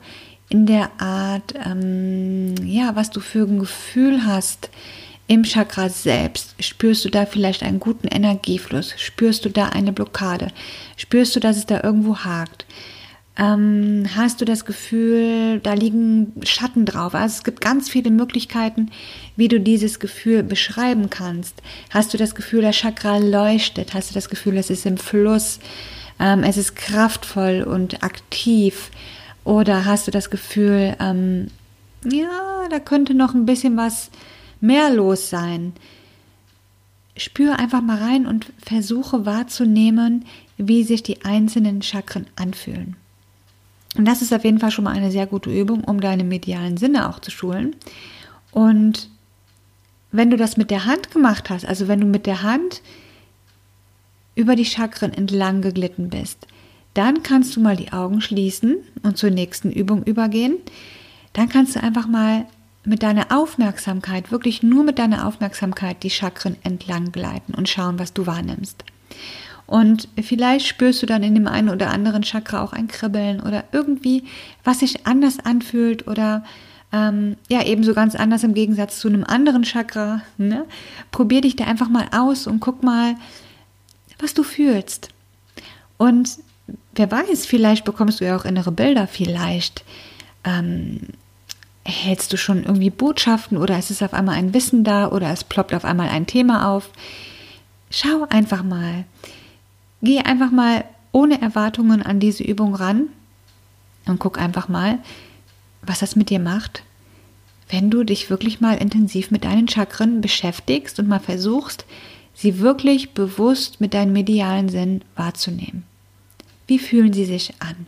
[0.49, 4.69] in der Art, ähm, ja, was du für ein Gefühl hast
[5.27, 6.55] im Chakra selbst.
[6.59, 8.93] Spürst du da vielleicht einen guten Energiefluss?
[8.97, 10.51] Spürst du da eine Blockade?
[10.97, 12.65] Spürst du, dass es da irgendwo hakt?
[13.37, 17.13] Ähm, hast du das Gefühl, da liegen Schatten drauf?
[17.15, 18.91] Also es gibt ganz viele Möglichkeiten,
[19.35, 21.61] wie du dieses Gefühl beschreiben kannst.
[21.89, 23.93] Hast du das Gefühl, das Chakra leuchtet?
[23.93, 25.59] Hast du das Gefühl, es ist im Fluss?
[26.19, 28.91] ähm, es ist kraftvoll und aktiv?
[29.43, 31.47] Oder hast du das Gefühl, ähm,
[32.03, 34.09] ja, da könnte noch ein bisschen was
[34.59, 35.73] mehr los sein?
[37.17, 40.25] Spüre einfach mal rein und versuche wahrzunehmen,
[40.57, 42.95] wie sich die einzelnen Chakren anfühlen.
[43.97, 46.77] Und das ist auf jeden Fall schon mal eine sehr gute Übung, um deine medialen
[46.77, 47.75] Sinne auch zu schulen.
[48.51, 49.09] Und
[50.11, 52.81] wenn du das mit der Hand gemacht hast, also wenn du mit der Hand
[54.35, 56.47] über die Chakren entlang geglitten bist,
[56.93, 60.57] dann kannst du mal die Augen schließen und zur nächsten Übung übergehen.
[61.33, 62.45] Dann kannst du einfach mal
[62.85, 68.13] mit deiner Aufmerksamkeit, wirklich nur mit deiner Aufmerksamkeit die Chakren entlang gleiten und schauen, was
[68.13, 68.85] du wahrnimmst.
[69.67, 73.63] Und vielleicht spürst du dann in dem einen oder anderen Chakra auch ein Kribbeln oder
[73.71, 74.25] irgendwie,
[74.63, 76.43] was sich anders anfühlt oder
[76.91, 80.21] ähm, ja, ebenso ganz anders im Gegensatz zu einem anderen Chakra.
[80.37, 80.65] Ne?
[81.11, 83.15] Probier dich da einfach mal aus und guck mal,
[84.19, 85.09] was du fühlst.
[85.97, 86.37] Und
[86.93, 89.83] wer weiß, vielleicht bekommst du ja auch innere Bilder, vielleicht
[90.43, 91.01] ähm,
[91.83, 95.43] erhältst du schon irgendwie Botschaften oder es ist auf einmal ein Wissen da oder es
[95.43, 96.89] ploppt auf einmal ein Thema auf.
[97.89, 99.05] Schau einfach mal.
[100.05, 103.07] Geh einfach mal ohne Erwartungen an diese Übung ran
[104.05, 104.99] und guck einfach mal,
[105.81, 106.83] was das mit dir macht,
[107.69, 111.85] wenn du dich wirklich mal intensiv mit deinen Chakren beschäftigst und mal versuchst,
[112.35, 115.85] sie wirklich bewusst mit deinem medialen Sinn wahrzunehmen.
[116.67, 117.87] Wie fühlen sie sich an?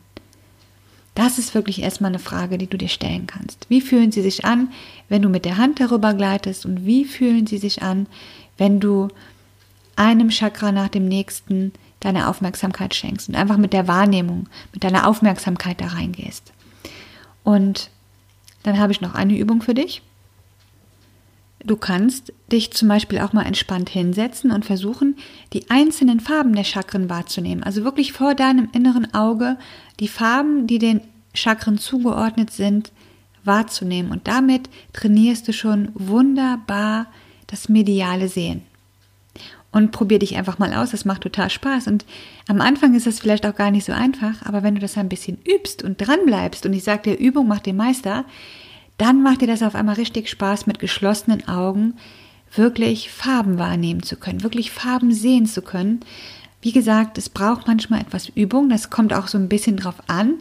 [1.13, 3.67] Das ist wirklich erstmal eine Frage, die du dir stellen kannst.
[3.69, 4.69] Wie fühlen sie sich an,
[5.07, 8.07] wenn du mit der Hand darüber gleitest und wie fühlen sie sich an,
[8.57, 9.09] wenn du
[9.95, 15.07] einem Chakra nach dem nächsten deine Aufmerksamkeit schenkst und einfach mit der Wahrnehmung, mit deiner
[15.07, 16.53] Aufmerksamkeit da reingehst.
[17.43, 17.89] Und
[18.63, 20.01] dann habe ich noch eine Übung für dich.
[21.63, 25.15] Du kannst dich zum Beispiel auch mal entspannt hinsetzen und versuchen,
[25.53, 27.63] die einzelnen Farben der Chakren wahrzunehmen.
[27.63, 29.57] Also wirklich vor deinem inneren Auge
[29.99, 31.01] die Farben, die den
[31.33, 32.91] Chakren zugeordnet sind,
[33.43, 34.11] wahrzunehmen.
[34.11, 37.07] Und damit trainierst du schon wunderbar
[37.47, 38.61] das mediale Sehen.
[39.77, 41.85] Und probier dich einfach mal aus, das macht total Spaß.
[41.85, 42.03] Und
[42.47, 45.07] am Anfang ist das vielleicht auch gar nicht so einfach, aber wenn du das ein
[45.07, 48.25] bisschen übst und dran bleibst, und ich sage dir, Übung macht den Meister,
[48.97, 51.93] dann macht dir das auf einmal richtig Spaß, mit geschlossenen Augen
[52.55, 55.99] wirklich Farben wahrnehmen zu können, wirklich Farben sehen zu können.
[56.59, 60.39] Wie gesagt, es braucht manchmal etwas Übung, das kommt auch so ein bisschen drauf an,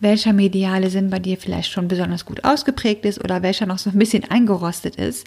[0.00, 3.88] welcher mediale Sinn bei dir vielleicht schon besonders gut ausgeprägt ist oder welcher noch so
[3.88, 5.26] ein bisschen eingerostet ist.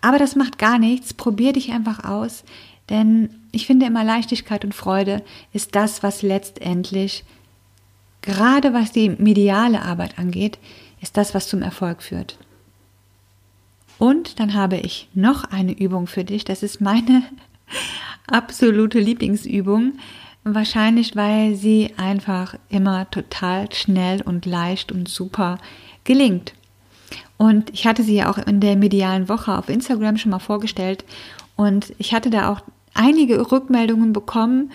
[0.00, 2.42] Aber das macht gar nichts, probier dich einfach aus,
[2.88, 5.22] denn ich finde immer Leichtigkeit und Freude
[5.52, 7.24] ist das, was letztendlich,
[8.22, 10.58] gerade was die mediale Arbeit angeht,
[11.00, 12.38] ist das, was zum Erfolg führt.
[13.98, 16.44] Und dann habe ich noch eine Übung für dich.
[16.44, 17.22] Das ist meine
[18.26, 19.94] absolute Lieblingsübung.
[20.44, 25.58] Wahrscheinlich, weil sie einfach immer total schnell und leicht und super
[26.04, 26.54] gelingt.
[27.36, 31.04] Und ich hatte sie ja auch in der medialen Woche auf Instagram schon mal vorgestellt.
[31.56, 32.60] Und ich hatte da auch
[32.96, 34.72] einige Rückmeldungen bekommen.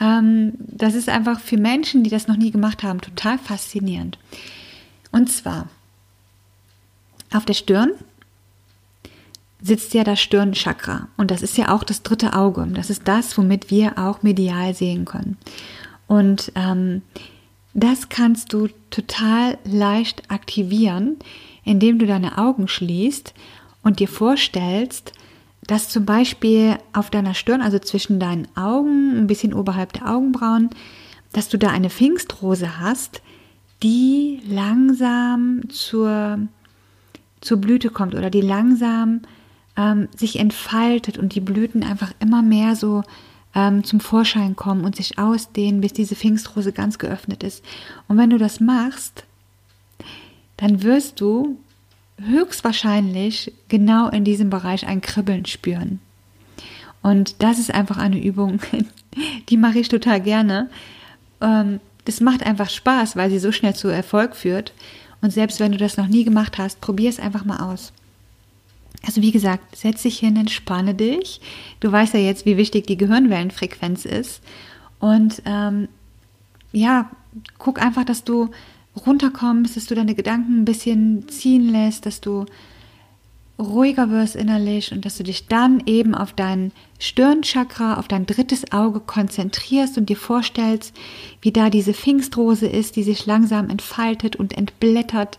[0.00, 4.18] Ähm, das ist einfach für Menschen, die das noch nie gemacht haben, total faszinierend.
[5.10, 5.68] Und zwar
[7.32, 7.92] auf der Stirn
[9.60, 12.66] sitzt ja das Stirnchakra und das ist ja auch das dritte Auge.
[12.74, 15.38] Das ist das, womit wir auch medial sehen können.
[16.08, 17.02] Und ähm,
[17.74, 21.16] das kannst du total leicht aktivieren,
[21.64, 23.32] indem du deine Augen schließt
[23.82, 25.12] und dir vorstellst,
[25.66, 30.70] dass zum Beispiel auf deiner Stirn, also zwischen deinen Augen, ein bisschen oberhalb der Augenbrauen,
[31.32, 33.22] dass du da eine Pfingstrose hast,
[33.82, 36.38] die langsam zur,
[37.40, 39.22] zur Blüte kommt oder die langsam
[39.76, 43.02] ähm, sich entfaltet und die Blüten einfach immer mehr so
[43.54, 47.64] ähm, zum Vorschein kommen und sich ausdehnen, bis diese Pfingstrose ganz geöffnet ist.
[48.08, 49.24] Und wenn du das machst,
[50.56, 51.58] dann wirst du
[52.26, 56.00] höchstwahrscheinlich genau in diesem Bereich ein Kribbeln spüren.
[57.02, 58.60] Und das ist einfach eine Übung,
[59.48, 60.70] die mache ich total gerne.
[61.40, 64.72] Ähm, das macht einfach Spaß, weil sie so schnell zu Erfolg führt.
[65.20, 67.92] Und selbst wenn du das noch nie gemacht hast, probier es einfach mal aus.
[69.04, 71.40] Also wie gesagt, setz dich hin, entspanne dich.
[71.80, 74.40] Du weißt ja jetzt, wie wichtig die Gehirnwellenfrequenz ist.
[75.00, 75.88] Und ähm,
[76.72, 77.10] ja,
[77.58, 78.50] guck einfach, dass du
[79.06, 82.46] runterkommst, dass du deine Gedanken ein bisschen ziehen lässt, dass du
[83.58, 88.72] ruhiger wirst innerlich und dass du dich dann eben auf dein Stirnchakra, auf dein drittes
[88.72, 90.94] Auge konzentrierst und dir vorstellst,
[91.40, 95.38] wie da diese Pfingstrose ist, die sich langsam entfaltet und entblättert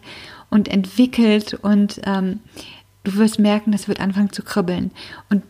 [0.50, 2.40] und entwickelt und ähm,
[3.04, 4.92] du wirst merken, das wird anfangen zu kribbeln.
[5.30, 5.44] Und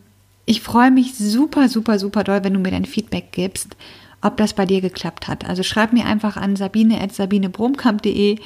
[0.46, 3.76] ich freue mich super, super, super doll, wenn du mir dein Feedback gibst,
[4.24, 5.48] ob das bei dir geklappt hat.
[5.48, 8.38] Also schreib mir einfach an sabine.sabinebromkamp.de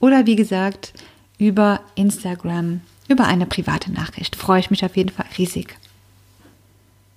[0.00, 0.92] oder wie gesagt
[1.38, 4.36] über Instagram über eine private Nachricht.
[4.36, 5.76] Freue ich mich auf jeden Fall riesig.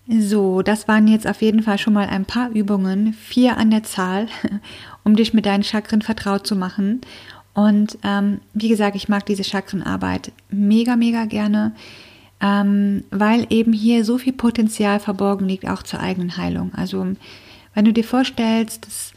[0.08, 3.84] So, das waren jetzt auf jeden Fall schon mal ein paar Übungen, vier an der
[3.84, 4.28] Zahl,
[5.04, 7.02] um dich mit deinen Chakren vertraut zu machen.
[7.54, 11.74] Und ähm, wie gesagt, ich mag diese Chakrenarbeit mega, mega gerne.
[12.44, 16.74] ähm, weil eben hier so viel Potenzial verborgen liegt, auch zur eigenen Heilung.
[16.76, 17.08] Also
[17.74, 19.14] wenn du dir vorstellst, dass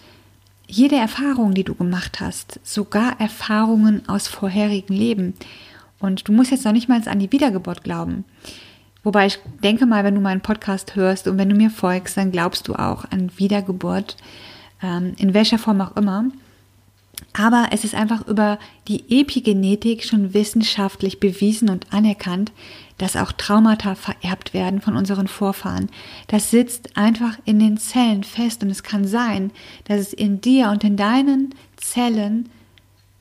[0.67, 5.35] jede Erfahrung, die du gemacht hast, sogar Erfahrungen aus vorherigen Leben,
[5.99, 8.25] und du musst jetzt noch nicht mal an die Wiedergeburt glauben.
[9.03, 12.33] Wobei ich denke mal, wenn du meinen Podcast hörst und wenn du mir folgst, dann
[12.33, 14.17] glaubst du auch an Wiedergeburt,
[14.83, 16.25] ähm, in welcher Form auch immer.
[17.33, 22.53] Aber es ist einfach über die Epigenetik schon wissenschaftlich bewiesen und anerkannt,
[22.99, 25.91] dass auch Traumata vererbt werden von unseren Vorfahren.
[26.29, 29.51] Das sitzt einfach in den Zellen fest und es kann sein,
[29.85, 32.49] dass es in dir und in deinen Zellen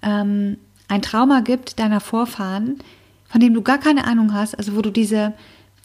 [0.01, 2.79] ähm, ein Trauma gibt deiner Vorfahren,
[3.27, 5.33] von dem du gar keine Ahnung hast, also wo du diese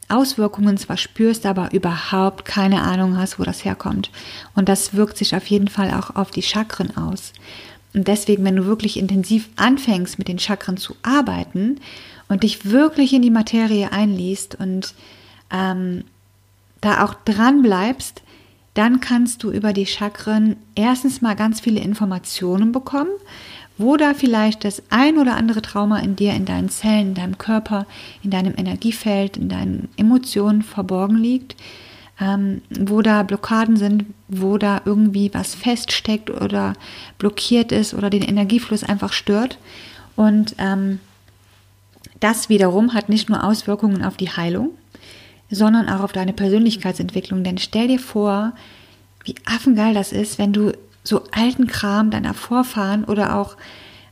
[0.09, 4.11] Auswirkungen zwar spürst, aber überhaupt keine Ahnung hast, wo das herkommt.
[4.55, 7.33] Und das wirkt sich auf jeden Fall auch auf die Chakren aus.
[7.95, 11.81] Und deswegen, wenn du wirklich intensiv anfängst, mit den Chakren zu arbeiten
[12.29, 14.95] und dich wirklich in die Materie einliest und
[15.51, 16.05] ähm,
[16.81, 18.23] da auch dran bleibst,
[18.75, 23.11] dann kannst du über die Chakren erstens mal ganz viele Informationen bekommen,
[23.77, 27.39] wo da vielleicht das ein oder andere Trauma in dir, in deinen Zellen, in deinem
[27.39, 27.87] Körper,
[28.23, 31.57] in deinem Energiefeld, in deinen Emotionen verborgen liegt
[32.21, 36.75] ähm, wo da Blockaden sind, wo da irgendwie was feststeckt oder
[37.19, 39.59] blockiert ist oder den Energiefluss einfach stört.
[40.17, 41.01] Und ähm,
[42.21, 44.71] das wiederum hat nicht nur Auswirkungen auf die Heilung,
[45.51, 47.43] sondern auch auf deine Persönlichkeitsentwicklung.
[47.43, 48.53] Denn stell dir vor,
[49.25, 53.57] wie affengeil das ist, wenn du so alten Kram deiner Vorfahren oder auch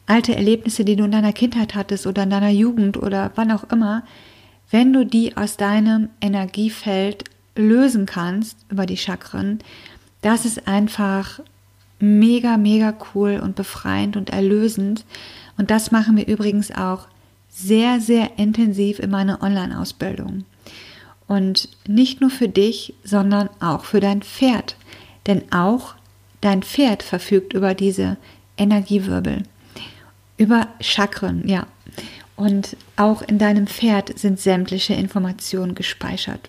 [0.07, 3.65] alte Erlebnisse, die du in deiner Kindheit hattest oder in deiner Jugend oder wann auch
[3.71, 4.05] immer,
[4.71, 7.25] wenn du die aus deinem Energiefeld
[7.59, 9.59] lösen kannst über die Chakren,
[10.23, 11.41] das ist einfach
[11.99, 15.05] mega, mega cool und befreiend und erlösend.
[15.57, 17.07] Und das machen wir übrigens auch
[17.51, 20.45] sehr, sehr intensiv in meiner Online-Ausbildung.
[21.27, 24.77] Und nicht nur für dich, sondern auch für dein Pferd.
[25.27, 25.95] Denn auch
[26.41, 28.17] dein Pferd verfügt über diese
[28.57, 29.43] Energiewirbel,
[30.37, 31.67] über Chakren, ja.
[32.37, 36.49] Und auch in deinem Pferd sind sämtliche Informationen gespeichert.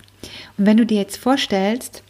[0.58, 2.04] Und wenn du dir jetzt vorstellst,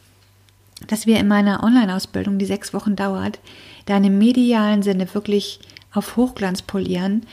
[0.88, 3.40] dass wir in meiner Online-Ausbildung, die sechs Wochen dauert,
[3.86, 5.60] deine medialen Sinne wirklich
[5.92, 7.24] auf Hochglanz polieren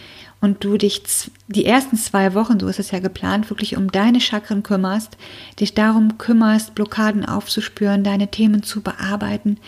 [0.41, 1.03] und du dich
[1.49, 5.17] die ersten zwei Wochen, so ist es ja geplant, wirklich um deine Chakren kümmerst,
[5.61, 9.59] dich darum kümmerst, Blockaden aufzuspüren, deine Themen zu bearbeiten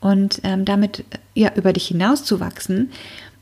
[0.00, 2.90] und ähm, damit ja über dich hinauszuwachsen.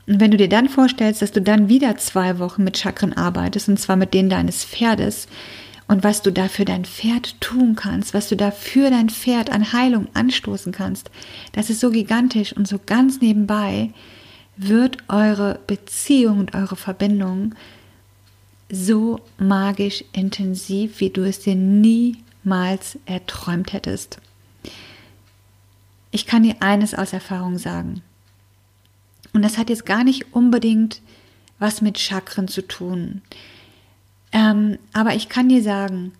[0.06, 3.68] Und wenn du dir dann vorstellst, dass du dann wieder zwei Wochen mit Chakren arbeitest,
[3.68, 5.26] und zwar mit denen deines Pferdes,
[5.94, 9.50] und was du da für dein Pferd tun kannst, was du da für dein Pferd
[9.50, 11.08] an Heilung anstoßen kannst,
[11.52, 13.90] das ist so gigantisch und so ganz nebenbei
[14.56, 17.54] wird eure Beziehung und eure Verbindung
[18.68, 24.18] so magisch intensiv, wie du es dir niemals erträumt hättest.
[26.10, 28.02] Ich kann dir eines aus Erfahrung sagen.
[29.32, 31.02] Und das hat jetzt gar nicht unbedingt
[31.60, 33.22] was mit Chakren zu tun.
[34.34, 36.12] Ähm, aber ich kann dir sagen,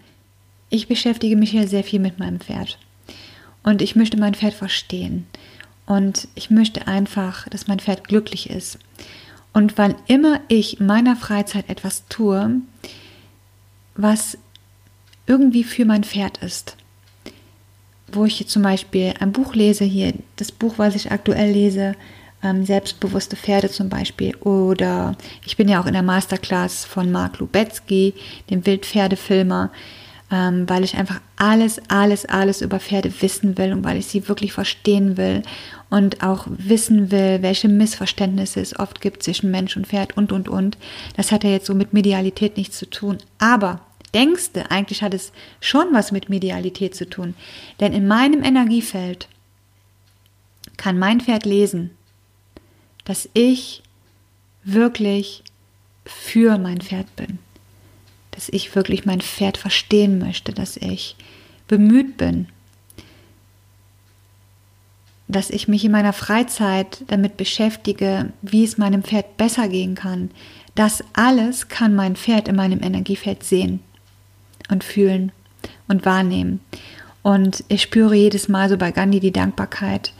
[0.70, 2.79] ich beschäftige mich ja sehr viel mit meinem Pferd.
[3.62, 5.27] Und ich möchte mein Pferd verstehen.
[5.85, 8.79] Und ich möchte einfach, dass mein Pferd glücklich ist.
[9.53, 12.61] Und wann immer ich in meiner Freizeit etwas tue,
[13.94, 14.38] was
[15.27, 16.77] irgendwie für mein Pferd ist,
[18.12, 21.94] wo ich zum Beispiel ein Buch lese, hier das Buch, was ich aktuell lese,
[22.45, 24.37] ähm, selbstbewusste Pferde zum Beispiel.
[24.37, 28.15] Oder ich bin ja auch in der Masterclass von Mark Lubetzky,
[28.51, 29.71] dem Wildpferdefilmer,
[30.31, 34.29] ähm, weil ich einfach alles, alles, alles über Pferde wissen will und weil ich sie
[34.29, 35.43] wirklich verstehen will
[35.91, 40.49] und auch wissen will, welche Missverständnisse es oft gibt zwischen Mensch und Pferd und, und,
[40.49, 40.77] und.
[41.17, 43.19] Das hat ja jetzt so mit Medialität nichts zu tun.
[43.39, 43.81] Aber
[44.13, 47.35] denkst du, eigentlich hat es schon was mit Medialität zu tun.
[47.81, 49.29] Denn in meinem Energiefeld
[50.77, 51.91] kann mein Pferd lesen,
[53.05, 53.83] dass ich
[54.64, 55.43] wirklich
[56.07, 57.38] für mein Pferd bin,
[58.31, 61.17] dass ich wirklich mein Pferd verstehen möchte, dass ich
[61.69, 62.49] bemüht bin,
[65.29, 70.31] dass ich mich in meiner Freizeit damit beschäftige, wie es meinem Pferd besser gehen kann.
[70.75, 73.81] Das alles kann mein Pferd in meinem Energiefeld sehen
[74.71, 75.33] und fühlen
[75.88, 76.61] und wahrnehmen.
[77.23, 80.13] Und ich spüre jedes Mal so bei Gandhi die Dankbarkeit,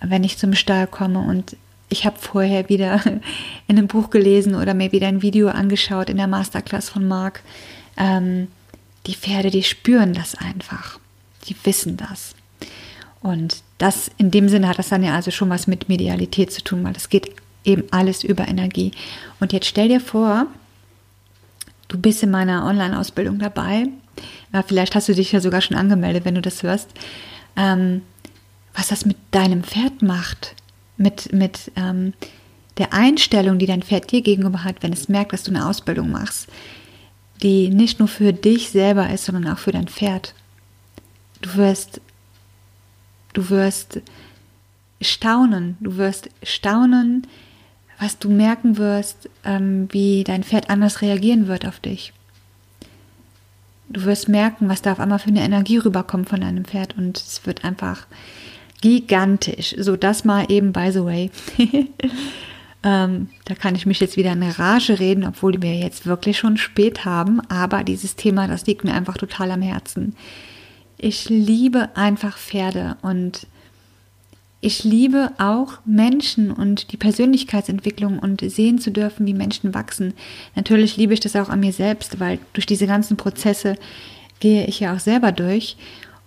[0.00, 1.56] wenn ich zum Stall komme und
[1.92, 3.00] ich habe vorher wieder
[3.68, 7.42] in einem Buch gelesen oder mir wieder ein Video angeschaut in der Masterclass von Marc.
[7.96, 8.48] Ähm,
[9.06, 10.98] die Pferde, die spüren das einfach.
[11.46, 12.34] Die wissen das.
[13.20, 16.62] Und das in dem Sinne hat das dann ja also schon was mit Medialität zu
[16.62, 17.30] tun, weil es geht
[17.64, 18.92] eben alles über Energie.
[19.38, 20.46] Und jetzt stell dir vor,
[21.88, 23.86] du bist in meiner Online-Ausbildung dabei.
[24.52, 26.88] Ja, vielleicht hast du dich ja sogar schon angemeldet, wenn du das hörst.
[27.56, 28.02] Ähm,
[28.74, 30.54] was das mit deinem Pferd macht,
[30.96, 32.12] mit, mit ähm,
[32.78, 36.10] der Einstellung, die dein Pferd dir gegenüber hat, wenn es merkt, dass du eine Ausbildung
[36.10, 36.48] machst,
[37.42, 40.34] die nicht nur für dich selber ist, sondern auch für dein Pferd.
[41.40, 42.00] Du wirst,
[43.32, 44.00] du wirst
[45.00, 47.26] staunen, du wirst staunen,
[47.98, 52.12] was du merken wirst, ähm, wie dein Pferd anders reagieren wird auf dich.
[53.88, 57.18] Du wirst merken, was da auf einmal für eine Energie rüberkommt von deinem Pferd und
[57.18, 58.06] es wird einfach
[58.82, 59.74] gigantisch.
[59.78, 61.30] So, das mal eben by the way.
[62.84, 66.58] ähm, da kann ich mich jetzt wieder in Rage reden, obwohl wir jetzt wirklich schon
[66.58, 67.40] spät haben.
[67.48, 70.14] Aber dieses Thema, das liegt mir einfach total am Herzen.
[70.98, 73.46] Ich liebe einfach Pferde und
[74.64, 80.14] ich liebe auch Menschen und die Persönlichkeitsentwicklung und sehen zu dürfen, wie Menschen wachsen.
[80.54, 83.76] Natürlich liebe ich das auch an mir selbst, weil durch diese ganzen Prozesse
[84.38, 85.76] gehe ich ja auch selber durch.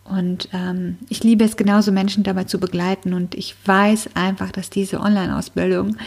[0.05, 3.13] Und ähm, ich liebe es genauso, Menschen dabei zu begleiten.
[3.13, 5.97] Und ich weiß einfach, dass diese Online-Ausbildung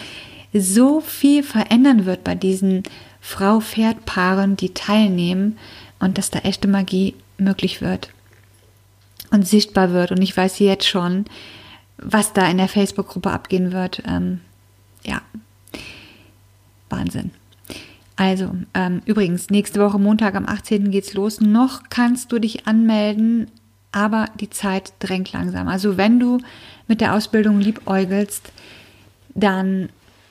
[0.55, 2.85] so viel verändern wird bei diesen
[3.21, 5.59] Frau-Pferd-Paaren, die teilnehmen
[5.99, 8.11] und dass da echte Magie möglich wird
[9.31, 10.13] und sichtbar wird.
[10.13, 11.25] Und ich weiß jetzt schon,
[11.99, 14.03] was da in der Facebook-Gruppe abgehen wird.
[14.07, 14.41] Ähm,
[15.05, 15.23] ja,
[16.89, 17.33] Wahnsinn.
[18.17, 20.91] Also, ähm, übrigens, nächste Woche Montag am 18.
[20.91, 21.41] geht's los.
[21.41, 23.49] Noch kannst du dich anmelden,
[23.93, 25.69] aber die Zeit drängt langsam.
[25.69, 26.39] Also, wenn du
[26.87, 28.53] mit der Ausbildung liebäugelst,
[29.35, 29.89] dann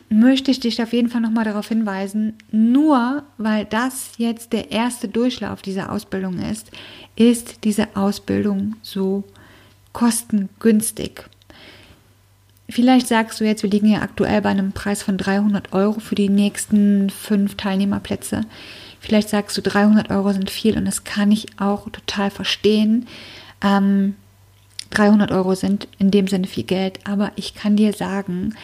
[0.09, 5.07] möchte ich dich auf jeden Fall nochmal darauf hinweisen, nur weil das jetzt der erste
[5.07, 6.71] Durchlauf dieser Ausbildung ist,
[7.15, 9.23] ist diese Ausbildung so
[9.91, 11.25] kostengünstig.
[12.69, 16.15] Vielleicht sagst du jetzt, wir liegen ja aktuell bei einem Preis von 300 Euro für
[16.15, 18.41] die nächsten fünf Teilnehmerplätze.
[18.99, 23.07] Vielleicht sagst du, 300 Euro sind viel und das kann ich auch total verstehen.
[23.61, 24.15] Ähm,
[24.91, 28.55] 300 Euro sind in dem Sinne viel Geld, aber ich kann dir sagen,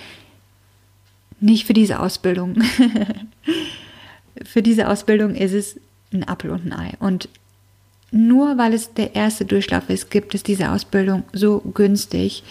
[1.40, 2.62] nicht für diese Ausbildung.
[4.44, 5.80] für diese Ausbildung ist es
[6.14, 6.94] ein Apfel und ein Ei.
[7.00, 7.28] Und
[8.12, 12.44] nur weil es der erste Durchlauf ist, gibt es diese Ausbildung so günstig.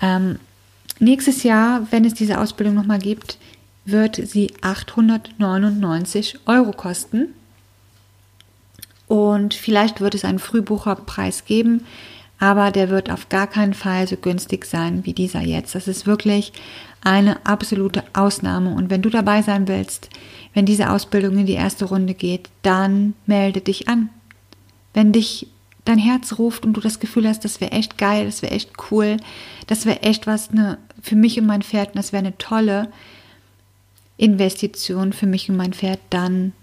[0.00, 0.38] Ähm,
[1.02, 3.36] Nächstes Jahr, wenn es diese Ausbildung nochmal gibt,
[3.84, 7.34] wird sie 899 Euro kosten.
[9.12, 11.84] Und vielleicht wird es einen Frühbucherpreis geben,
[12.38, 15.74] aber der wird auf gar keinen Fall so günstig sein wie dieser jetzt.
[15.74, 16.54] Das ist wirklich
[17.02, 18.74] eine absolute Ausnahme.
[18.74, 20.08] Und wenn du dabei sein willst,
[20.54, 24.08] wenn diese Ausbildung in die erste Runde geht, dann melde dich an.
[24.94, 25.46] Wenn dich
[25.84, 28.70] dein Herz ruft und du das Gefühl hast, das wäre echt geil, das wäre echt
[28.90, 29.18] cool,
[29.66, 32.88] das wäre echt was ne, für mich und mein Pferd das wäre eine tolle
[34.16, 36.54] Investition für mich und mein Pferd, dann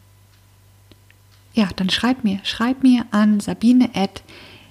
[1.53, 4.23] ja, dann schreib mir, schreib mir an sabine at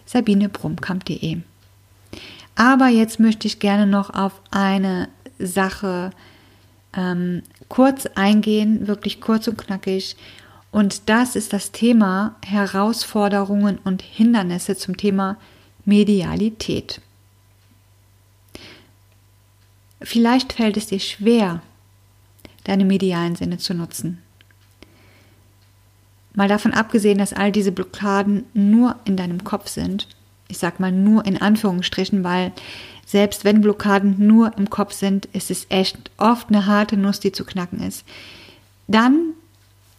[0.07, 1.39] sabinebrumkamp.de.
[2.55, 5.09] Aber jetzt möchte ich gerne noch auf eine
[5.39, 6.11] Sache
[6.97, 10.17] ähm, kurz eingehen, wirklich kurz und knackig.
[10.71, 15.37] Und das ist das Thema Herausforderungen und Hindernisse zum Thema
[15.85, 17.01] Medialität.
[20.01, 21.63] Vielleicht fällt es dir schwer,
[22.65, 24.23] deine medialen Sinne zu nutzen.
[26.39, 30.07] Mal davon abgesehen, dass all diese Blockaden nur in deinem Kopf sind.
[30.47, 32.53] Ich sag mal nur in Anführungsstrichen, weil
[33.05, 37.33] selbst wenn Blockaden nur im Kopf sind, ist es echt oft eine harte Nuss, die
[37.33, 38.05] zu knacken ist.
[38.87, 39.33] Dann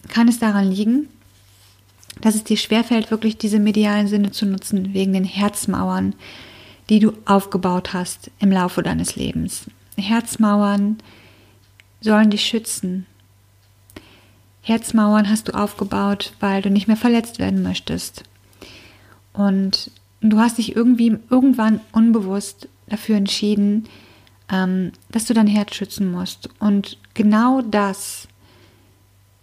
[0.08, 1.10] kann es daran liegen,
[2.22, 6.16] dass es dir schwerfällt, wirklich diese medialen Sinne zu nutzen, wegen den Herzmauern,
[6.90, 9.66] die du aufgebaut hast im Laufe deines Lebens.
[9.98, 11.00] Herzmauern
[12.00, 13.08] sollen dich schützen.
[14.62, 18.24] Herzmauern hast du aufgebaut, weil du nicht mehr verletzt werden möchtest.
[19.34, 19.92] Und
[20.22, 23.88] du hast dich irgendwie irgendwann unbewusst dafür entschieden,
[24.52, 26.50] ähm, dass du dein Herz schützen musst.
[26.60, 28.28] Und genau das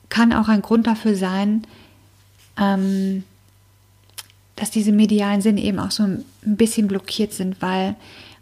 [0.08, 1.66] kann auch ein Grund dafür sein,
[2.58, 3.24] ähm,
[4.54, 7.94] dass diese medialen Sinne eben auch so ein bisschen blockiert sind, weil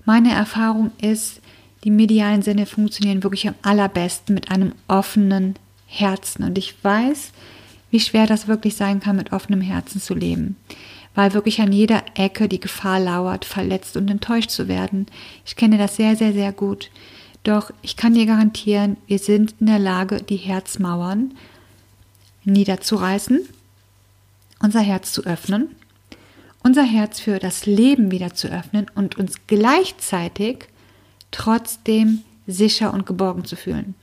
[0.05, 1.41] meine Erfahrung ist,
[1.83, 5.57] die medialen Sinne funktionieren wirklich am allerbesten mit einem offenen
[6.01, 6.45] Herzen.
[6.45, 7.33] Und ich weiß,
[7.91, 10.57] wie schwer das wirklich sein kann, mit offenem Herzen zu leben.
[11.15, 15.07] Weil wirklich an jeder Ecke die Gefahr lauert, verletzt und enttäuscht zu werden.
[15.47, 16.91] Ich kenne das sehr, sehr, sehr gut.
[17.45, 21.35] Doch ich kann dir garantieren, wir sind in der Lage, die Herzmauern
[22.45, 23.41] niederzureißen,
[24.61, 25.69] unser Herz zu öffnen,
[26.63, 30.67] unser Herz für das Leben wieder zu öffnen und uns gleichzeitig
[31.31, 33.95] trotzdem sicher und geborgen zu fühlen.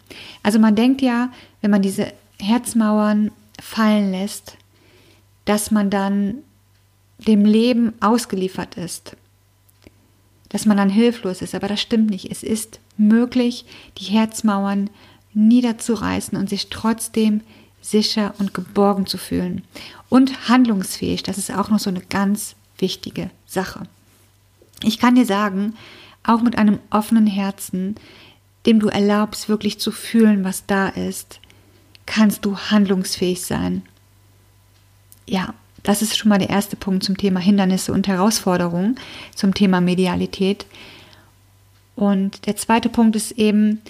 [0.43, 1.31] Also man denkt ja,
[1.61, 3.31] wenn man diese Herzmauern
[3.61, 4.57] fallen lässt,
[5.45, 6.35] dass man dann
[7.19, 9.15] dem Leben ausgeliefert ist,
[10.49, 11.55] dass man dann hilflos ist.
[11.55, 12.31] Aber das stimmt nicht.
[12.31, 13.65] Es ist möglich,
[13.97, 14.89] die Herzmauern
[15.33, 17.41] niederzureißen und sich trotzdem
[17.81, 19.63] sicher und geborgen zu fühlen.
[20.09, 23.83] Und handlungsfähig, das ist auch noch so eine ganz wichtige Sache.
[24.83, 25.75] Ich kann dir sagen,
[26.23, 27.95] auch mit einem offenen Herzen,
[28.65, 31.39] dem du erlaubst, wirklich zu fühlen, was da ist,
[32.05, 33.83] kannst du handlungsfähig sein.
[35.27, 35.53] Ja,
[35.83, 38.99] das ist schon mal der erste Punkt zum Thema Hindernisse und Herausforderungen,
[39.35, 40.65] zum Thema Medialität.
[41.95, 43.81] Und der zweite Punkt ist eben,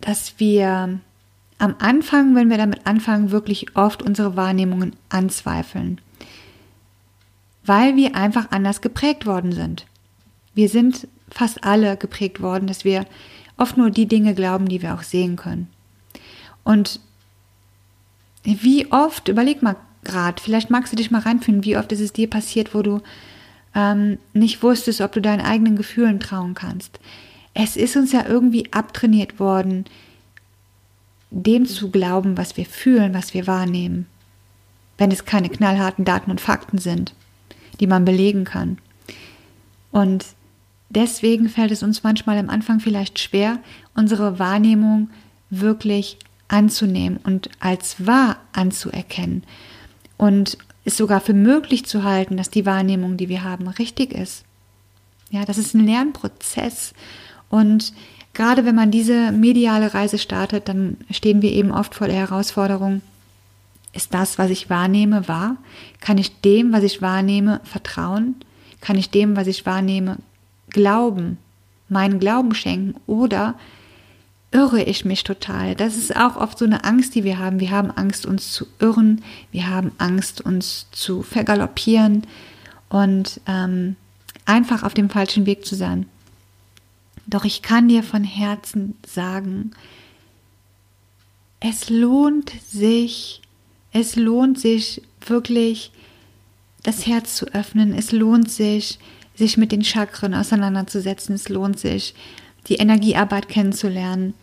[0.00, 0.98] dass wir
[1.58, 6.00] am Anfang, wenn wir damit anfangen, wirklich oft unsere Wahrnehmungen anzweifeln,
[7.64, 9.86] weil wir einfach anders geprägt worden sind.
[10.54, 13.06] Wir sind fast alle geprägt worden, dass wir
[13.56, 15.68] oft nur die Dinge glauben, die wir auch sehen können.
[16.64, 17.00] Und
[18.44, 22.12] wie oft, überleg mal gerade, vielleicht magst du dich mal reinfühlen, wie oft ist es
[22.12, 23.00] dir passiert, wo du
[23.74, 27.00] ähm, nicht wusstest, ob du deinen eigenen Gefühlen trauen kannst.
[27.54, 29.86] Es ist uns ja irgendwie abtrainiert worden,
[31.30, 34.06] dem zu glauben, was wir fühlen, was wir wahrnehmen,
[34.96, 37.14] wenn es keine knallharten Daten und Fakten sind,
[37.80, 38.78] die man belegen kann.
[39.90, 40.24] Und
[40.88, 43.58] Deswegen fällt es uns manchmal am Anfang vielleicht schwer,
[43.94, 45.10] unsere Wahrnehmung
[45.50, 46.18] wirklich
[46.48, 49.42] anzunehmen und als wahr anzuerkennen
[50.16, 54.44] und es sogar für möglich zu halten, dass die Wahrnehmung, die wir haben, richtig ist.
[55.30, 56.94] Ja, das ist ein Lernprozess
[57.50, 57.92] und
[58.32, 63.02] gerade wenn man diese mediale Reise startet, dann stehen wir eben oft vor der Herausforderung,
[63.92, 65.56] ist das, was ich wahrnehme, wahr?
[66.00, 68.36] Kann ich dem, was ich wahrnehme, vertrauen?
[68.82, 70.18] Kann ich dem, was ich wahrnehme,
[70.70, 71.38] Glauben,
[71.88, 73.54] meinen Glauben schenken oder
[74.50, 75.74] irre ich mich total?
[75.74, 77.60] Das ist auch oft so eine Angst, die wir haben.
[77.60, 82.26] Wir haben Angst, uns zu irren, wir haben Angst, uns zu vergaloppieren
[82.88, 83.96] und ähm,
[84.44, 86.06] einfach auf dem falschen Weg zu sein.
[87.26, 89.72] Doch ich kann dir von Herzen sagen,
[91.58, 93.42] es lohnt sich,
[93.92, 95.90] es lohnt sich wirklich,
[96.82, 97.92] das Herz zu öffnen.
[97.92, 98.98] Es lohnt sich,
[99.36, 101.34] sich mit den Chakren auseinanderzusetzen.
[101.34, 102.14] Es lohnt sich,
[102.68, 104.34] die Energiearbeit kennenzulernen.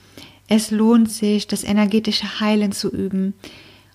[0.48, 3.34] Es lohnt sich, das energetische Heilen zu üben.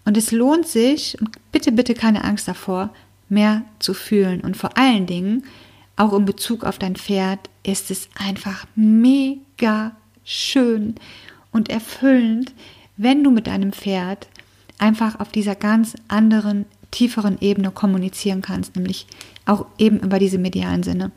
[0.05, 1.17] Und es lohnt sich,
[1.53, 2.91] bitte, bitte keine Angst davor,
[3.29, 4.41] mehr zu fühlen.
[4.41, 5.45] Und vor allen Dingen,
[5.97, 10.95] auch in Bezug auf dein Pferd, ist es einfach mega schön
[11.53, 12.53] und erfüllend,
[12.97, 14.29] wenn du mit deinem Pferd
[14.79, 19.07] einfach auf dieser ganz anderen, tieferen Ebene kommunizieren kannst, nämlich
[19.49, 21.11] auch eben über diese medialen Sinne.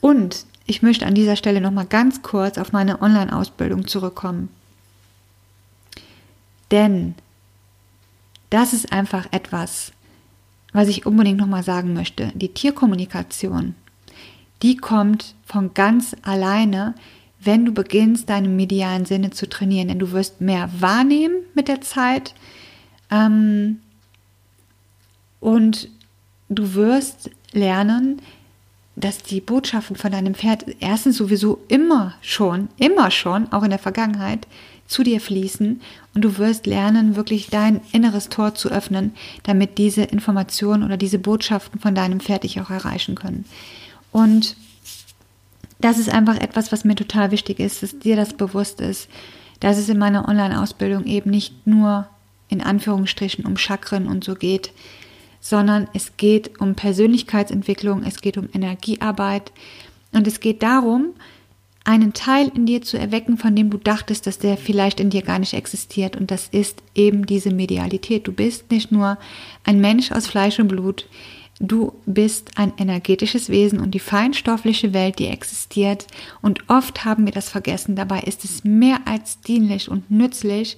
[0.00, 4.48] Und ich möchte an dieser Stelle noch mal ganz kurz auf meine Online-Ausbildung zurückkommen.
[6.70, 7.14] Denn
[8.50, 9.92] das ist einfach etwas,
[10.72, 12.32] was ich unbedingt noch mal sagen möchte.
[12.34, 13.74] Die Tierkommunikation,
[14.62, 16.94] die kommt von ganz alleine,
[17.40, 19.88] wenn du beginnst, deine medialen Sinne zu trainieren.
[19.88, 22.34] Denn du wirst mehr wahrnehmen mit der Zeit.
[23.10, 23.80] Ähm,
[25.40, 25.88] und
[26.48, 28.20] du wirst lernen,
[28.96, 33.78] dass die Botschaften von deinem Pferd erstens sowieso immer schon, immer schon, auch in der
[33.78, 34.46] Vergangenheit,
[34.88, 35.80] zu dir fließen
[36.14, 41.18] und du wirst lernen, wirklich dein inneres Tor zu öffnen, damit diese Informationen oder diese
[41.18, 43.44] Botschaften von deinem Pferd dich auch erreichen können.
[44.10, 44.56] Und
[45.80, 49.08] das ist einfach etwas, was mir total wichtig ist, dass dir das bewusst ist,
[49.60, 52.08] dass es in meiner Online-Ausbildung eben nicht nur
[52.48, 54.72] in Anführungsstrichen um Chakren und so geht,
[55.40, 59.52] sondern es geht um Persönlichkeitsentwicklung, es geht um Energiearbeit
[60.12, 61.14] und es geht darum,
[61.84, 65.22] einen Teil in dir zu erwecken, von dem du dachtest, dass der vielleicht in dir
[65.22, 66.16] gar nicht existiert.
[66.16, 68.26] Und das ist eben diese Medialität.
[68.26, 69.16] Du bist nicht nur
[69.64, 71.06] ein Mensch aus Fleisch und Blut,
[71.60, 76.06] du bist ein energetisches Wesen und die feinstoffliche Welt, die existiert.
[76.42, 77.96] Und oft haben wir das vergessen.
[77.96, 80.76] Dabei ist es mehr als dienlich und nützlich,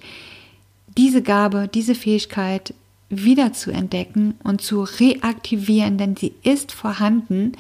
[0.97, 2.73] diese Gabe, diese Fähigkeit
[3.11, 7.53] wieder zu entdecken und zu reaktivieren, denn sie ist vorhanden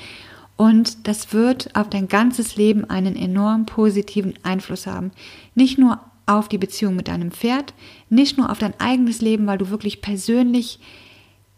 [0.57, 5.11] und das wird auf dein ganzes Leben einen enorm positiven Einfluss haben.
[5.55, 7.74] Nicht nur auf die Beziehung mit deinem Pferd,
[8.09, 10.78] nicht nur auf dein eigenes Leben, weil du wirklich persönlich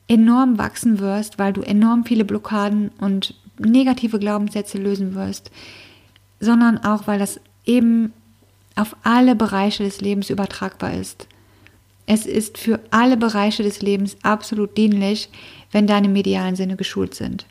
[0.08, 5.50] enorm wachsen wirst, weil du enorm viele Blockaden und negative Glaubenssätze lösen wirst,
[6.40, 8.12] sondern auch, weil das eben
[8.76, 11.26] auf alle Bereiche des Lebens übertragbar ist.
[12.06, 15.28] Es ist für alle Bereiche des Lebens absolut dienlich,
[15.70, 17.46] wenn deine medialen Sinne geschult sind.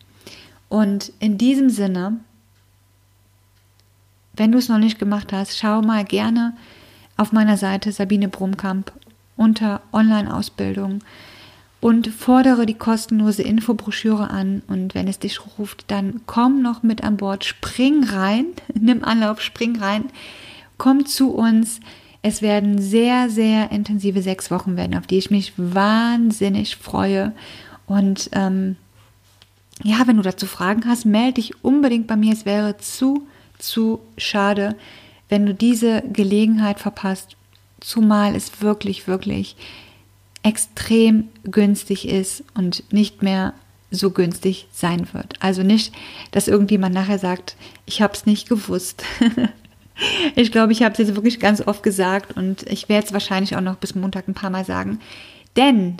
[0.69, 2.19] Und in diesem Sinne,
[4.33, 6.55] wenn du es noch nicht gemacht hast, schau mal gerne
[7.17, 8.91] auf meiner Seite Sabine Brumkamp
[9.35, 11.01] unter Online-Ausbildung
[11.81, 14.61] und fordere die kostenlose Infobroschüre an.
[14.67, 19.41] Und wenn es dich ruft, dann komm noch mit an Bord, spring rein, nimm Anlauf,
[19.41, 20.05] spring rein,
[20.77, 21.79] komm zu uns.
[22.21, 27.33] Es werden sehr, sehr intensive sechs Wochen werden, auf die ich mich wahnsinnig freue.
[27.87, 28.75] Und ähm,
[29.83, 32.33] ja, wenn du dazu Fragen hast, melde dich unbedingt bei mir.
[32.33, 34.75] Es wäre zu, zu schade,
[35.29, 37.35] wenn du diese Gelegenheit verpasst.
[37.79, 39.55] Zumal es wirklich, wirklich
[40.43, 43.53] extrem günstig ist und nicht mehr
[43.89, 45.35] so günstig sein wird.
[45.39, 45.93] Also nicht,
[46.31, 47.55] dass irgendjemand nachher sagt,
[47.85, 49.03] ich habe es nicht gewusst.
[50.35, 53.55] ich glaube, ich habe es jetzt wirklich ganz oft gesagt und ich werde es wahrscheinlich
[53.55, 54.99] auch noch bis Montag ein paar Mal sagen.
[55.55, 55.97] Denn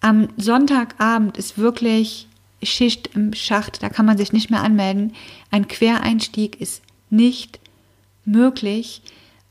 [0.00, 2.28] am Sonntagabend ist wirklich
[2.62, 5.14] Schicht im Schacht, da kann man sich nicht mehr anmelden.
[5.50, 7.60] Ein Quereinstieg ist nicht
[8.24, 9.02] möglich.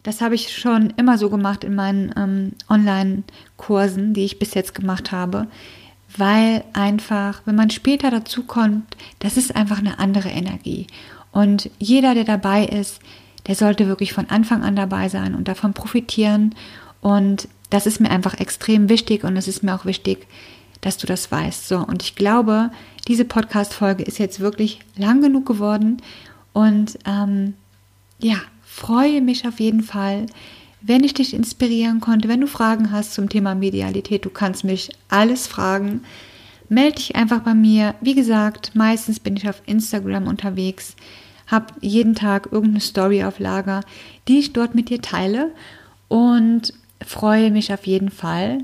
[0.04, 4.74] Das habe ich schon immer so gemacht in meinen ähm, Online-Kursen, die ich bis jetzt
[4.74, 5.48] gemacht habe,
[6.16, 10.88] weil einfach, wenn man später dazu kommt, das ist einfach eine andere Energie.
[11.38, 13.00] Und jeder, der dabei ist,
[13.46, 16.56] der sollte wirklich von Anfang an dabei sein und davon profitieren.
[17.00, 20.26] Und das ist mir einfach extrem wichtig und es ist mir auch wichtig,
[20.82, 21.68] dass du das weißt.
[21.68, 22.72] So, und ich glaube,
[23.08, 26.02] diese Podcast-Folge ist jetzt wirklich lang genug geworden
[26.54, 27.54] und ähm,
[28.18, 30.26] ja, freue mich auf jeden Fall,
[30.82, 32.30] wenn ich dich inspirieren konnte.
[32.30, 36.02] Wenn du Fragen hast zum Thema Medialität, du kannst mich alles fragen.
[36.68, 37.94] Melde dich einfach bei mir.
[38.02, 40.96] Wie gesagt, meistens bin ich auf Instagram unterwegs,
[41.48, 43.82] habe jeden Tag irgendeine Story auf Lager,
[44.28, 45.52] die ich dort mit dir teile
[46.08, 46.74] und
[47.06, 48.60] freue mich auf jeden Fall,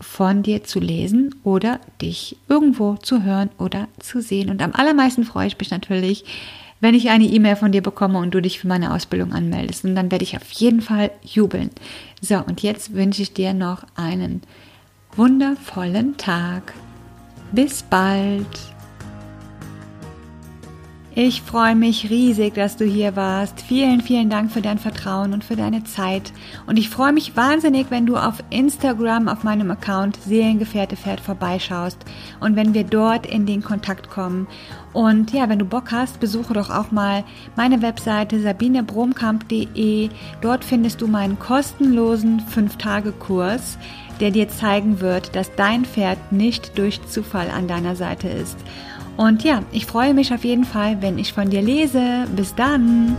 [0.00, 4.50] von dir zu lesen oder dich irgendwo zu hören oder zu sehen.
[4.50, 6.24] Und am allermeisten freue ich mich natürlich,
[6.80, 9.84] wenn ich eine E-Mail von dir bekomme und du dich für meine Ausbildung anmeldest.
[9.84, 11.70] Und dann werde ich auf jeden Fall jubeln.
[12.20, 14.42] So, und jetzt wünsche ich dir noch einen
[15.16, 16.74] wundervollen Tag.
[17.52, 18.73] Bis bald.
[21.16, 23.60] Ich freue mich riesig, dass du hier warst.
[23.60, 26.32] Vielen, vielen Dank für dein Vertrauen und für deine Zeit.
[26.66, 31.98] Und ich freue mich wahnsinnig, wenn du auf Instagram auf meinem Account Seelengefährte Pferd vorbeischaust
[32.40, 34.48] und wenn wir dort in den Kontakt kommen.
[34.92, 37.22] Und ja, wenn du Bock hast, besuche doch auch mal
[37.54, 40.08] meine Webseite sabinebromkamp.de.
[40.40, 43.78] Dort findest du meinen kostenlosen 5-Tage-Kurs,
[44.18, 48.58] der dir zeigen wird, dass dein Pferd nicht durch Zufall an deiner Seite ist.
[49.16, 52.26] Und ja, ich freue mich auf jeden Fall, wenn ich von dir lese.
[52.34, 53.16] Bis dann!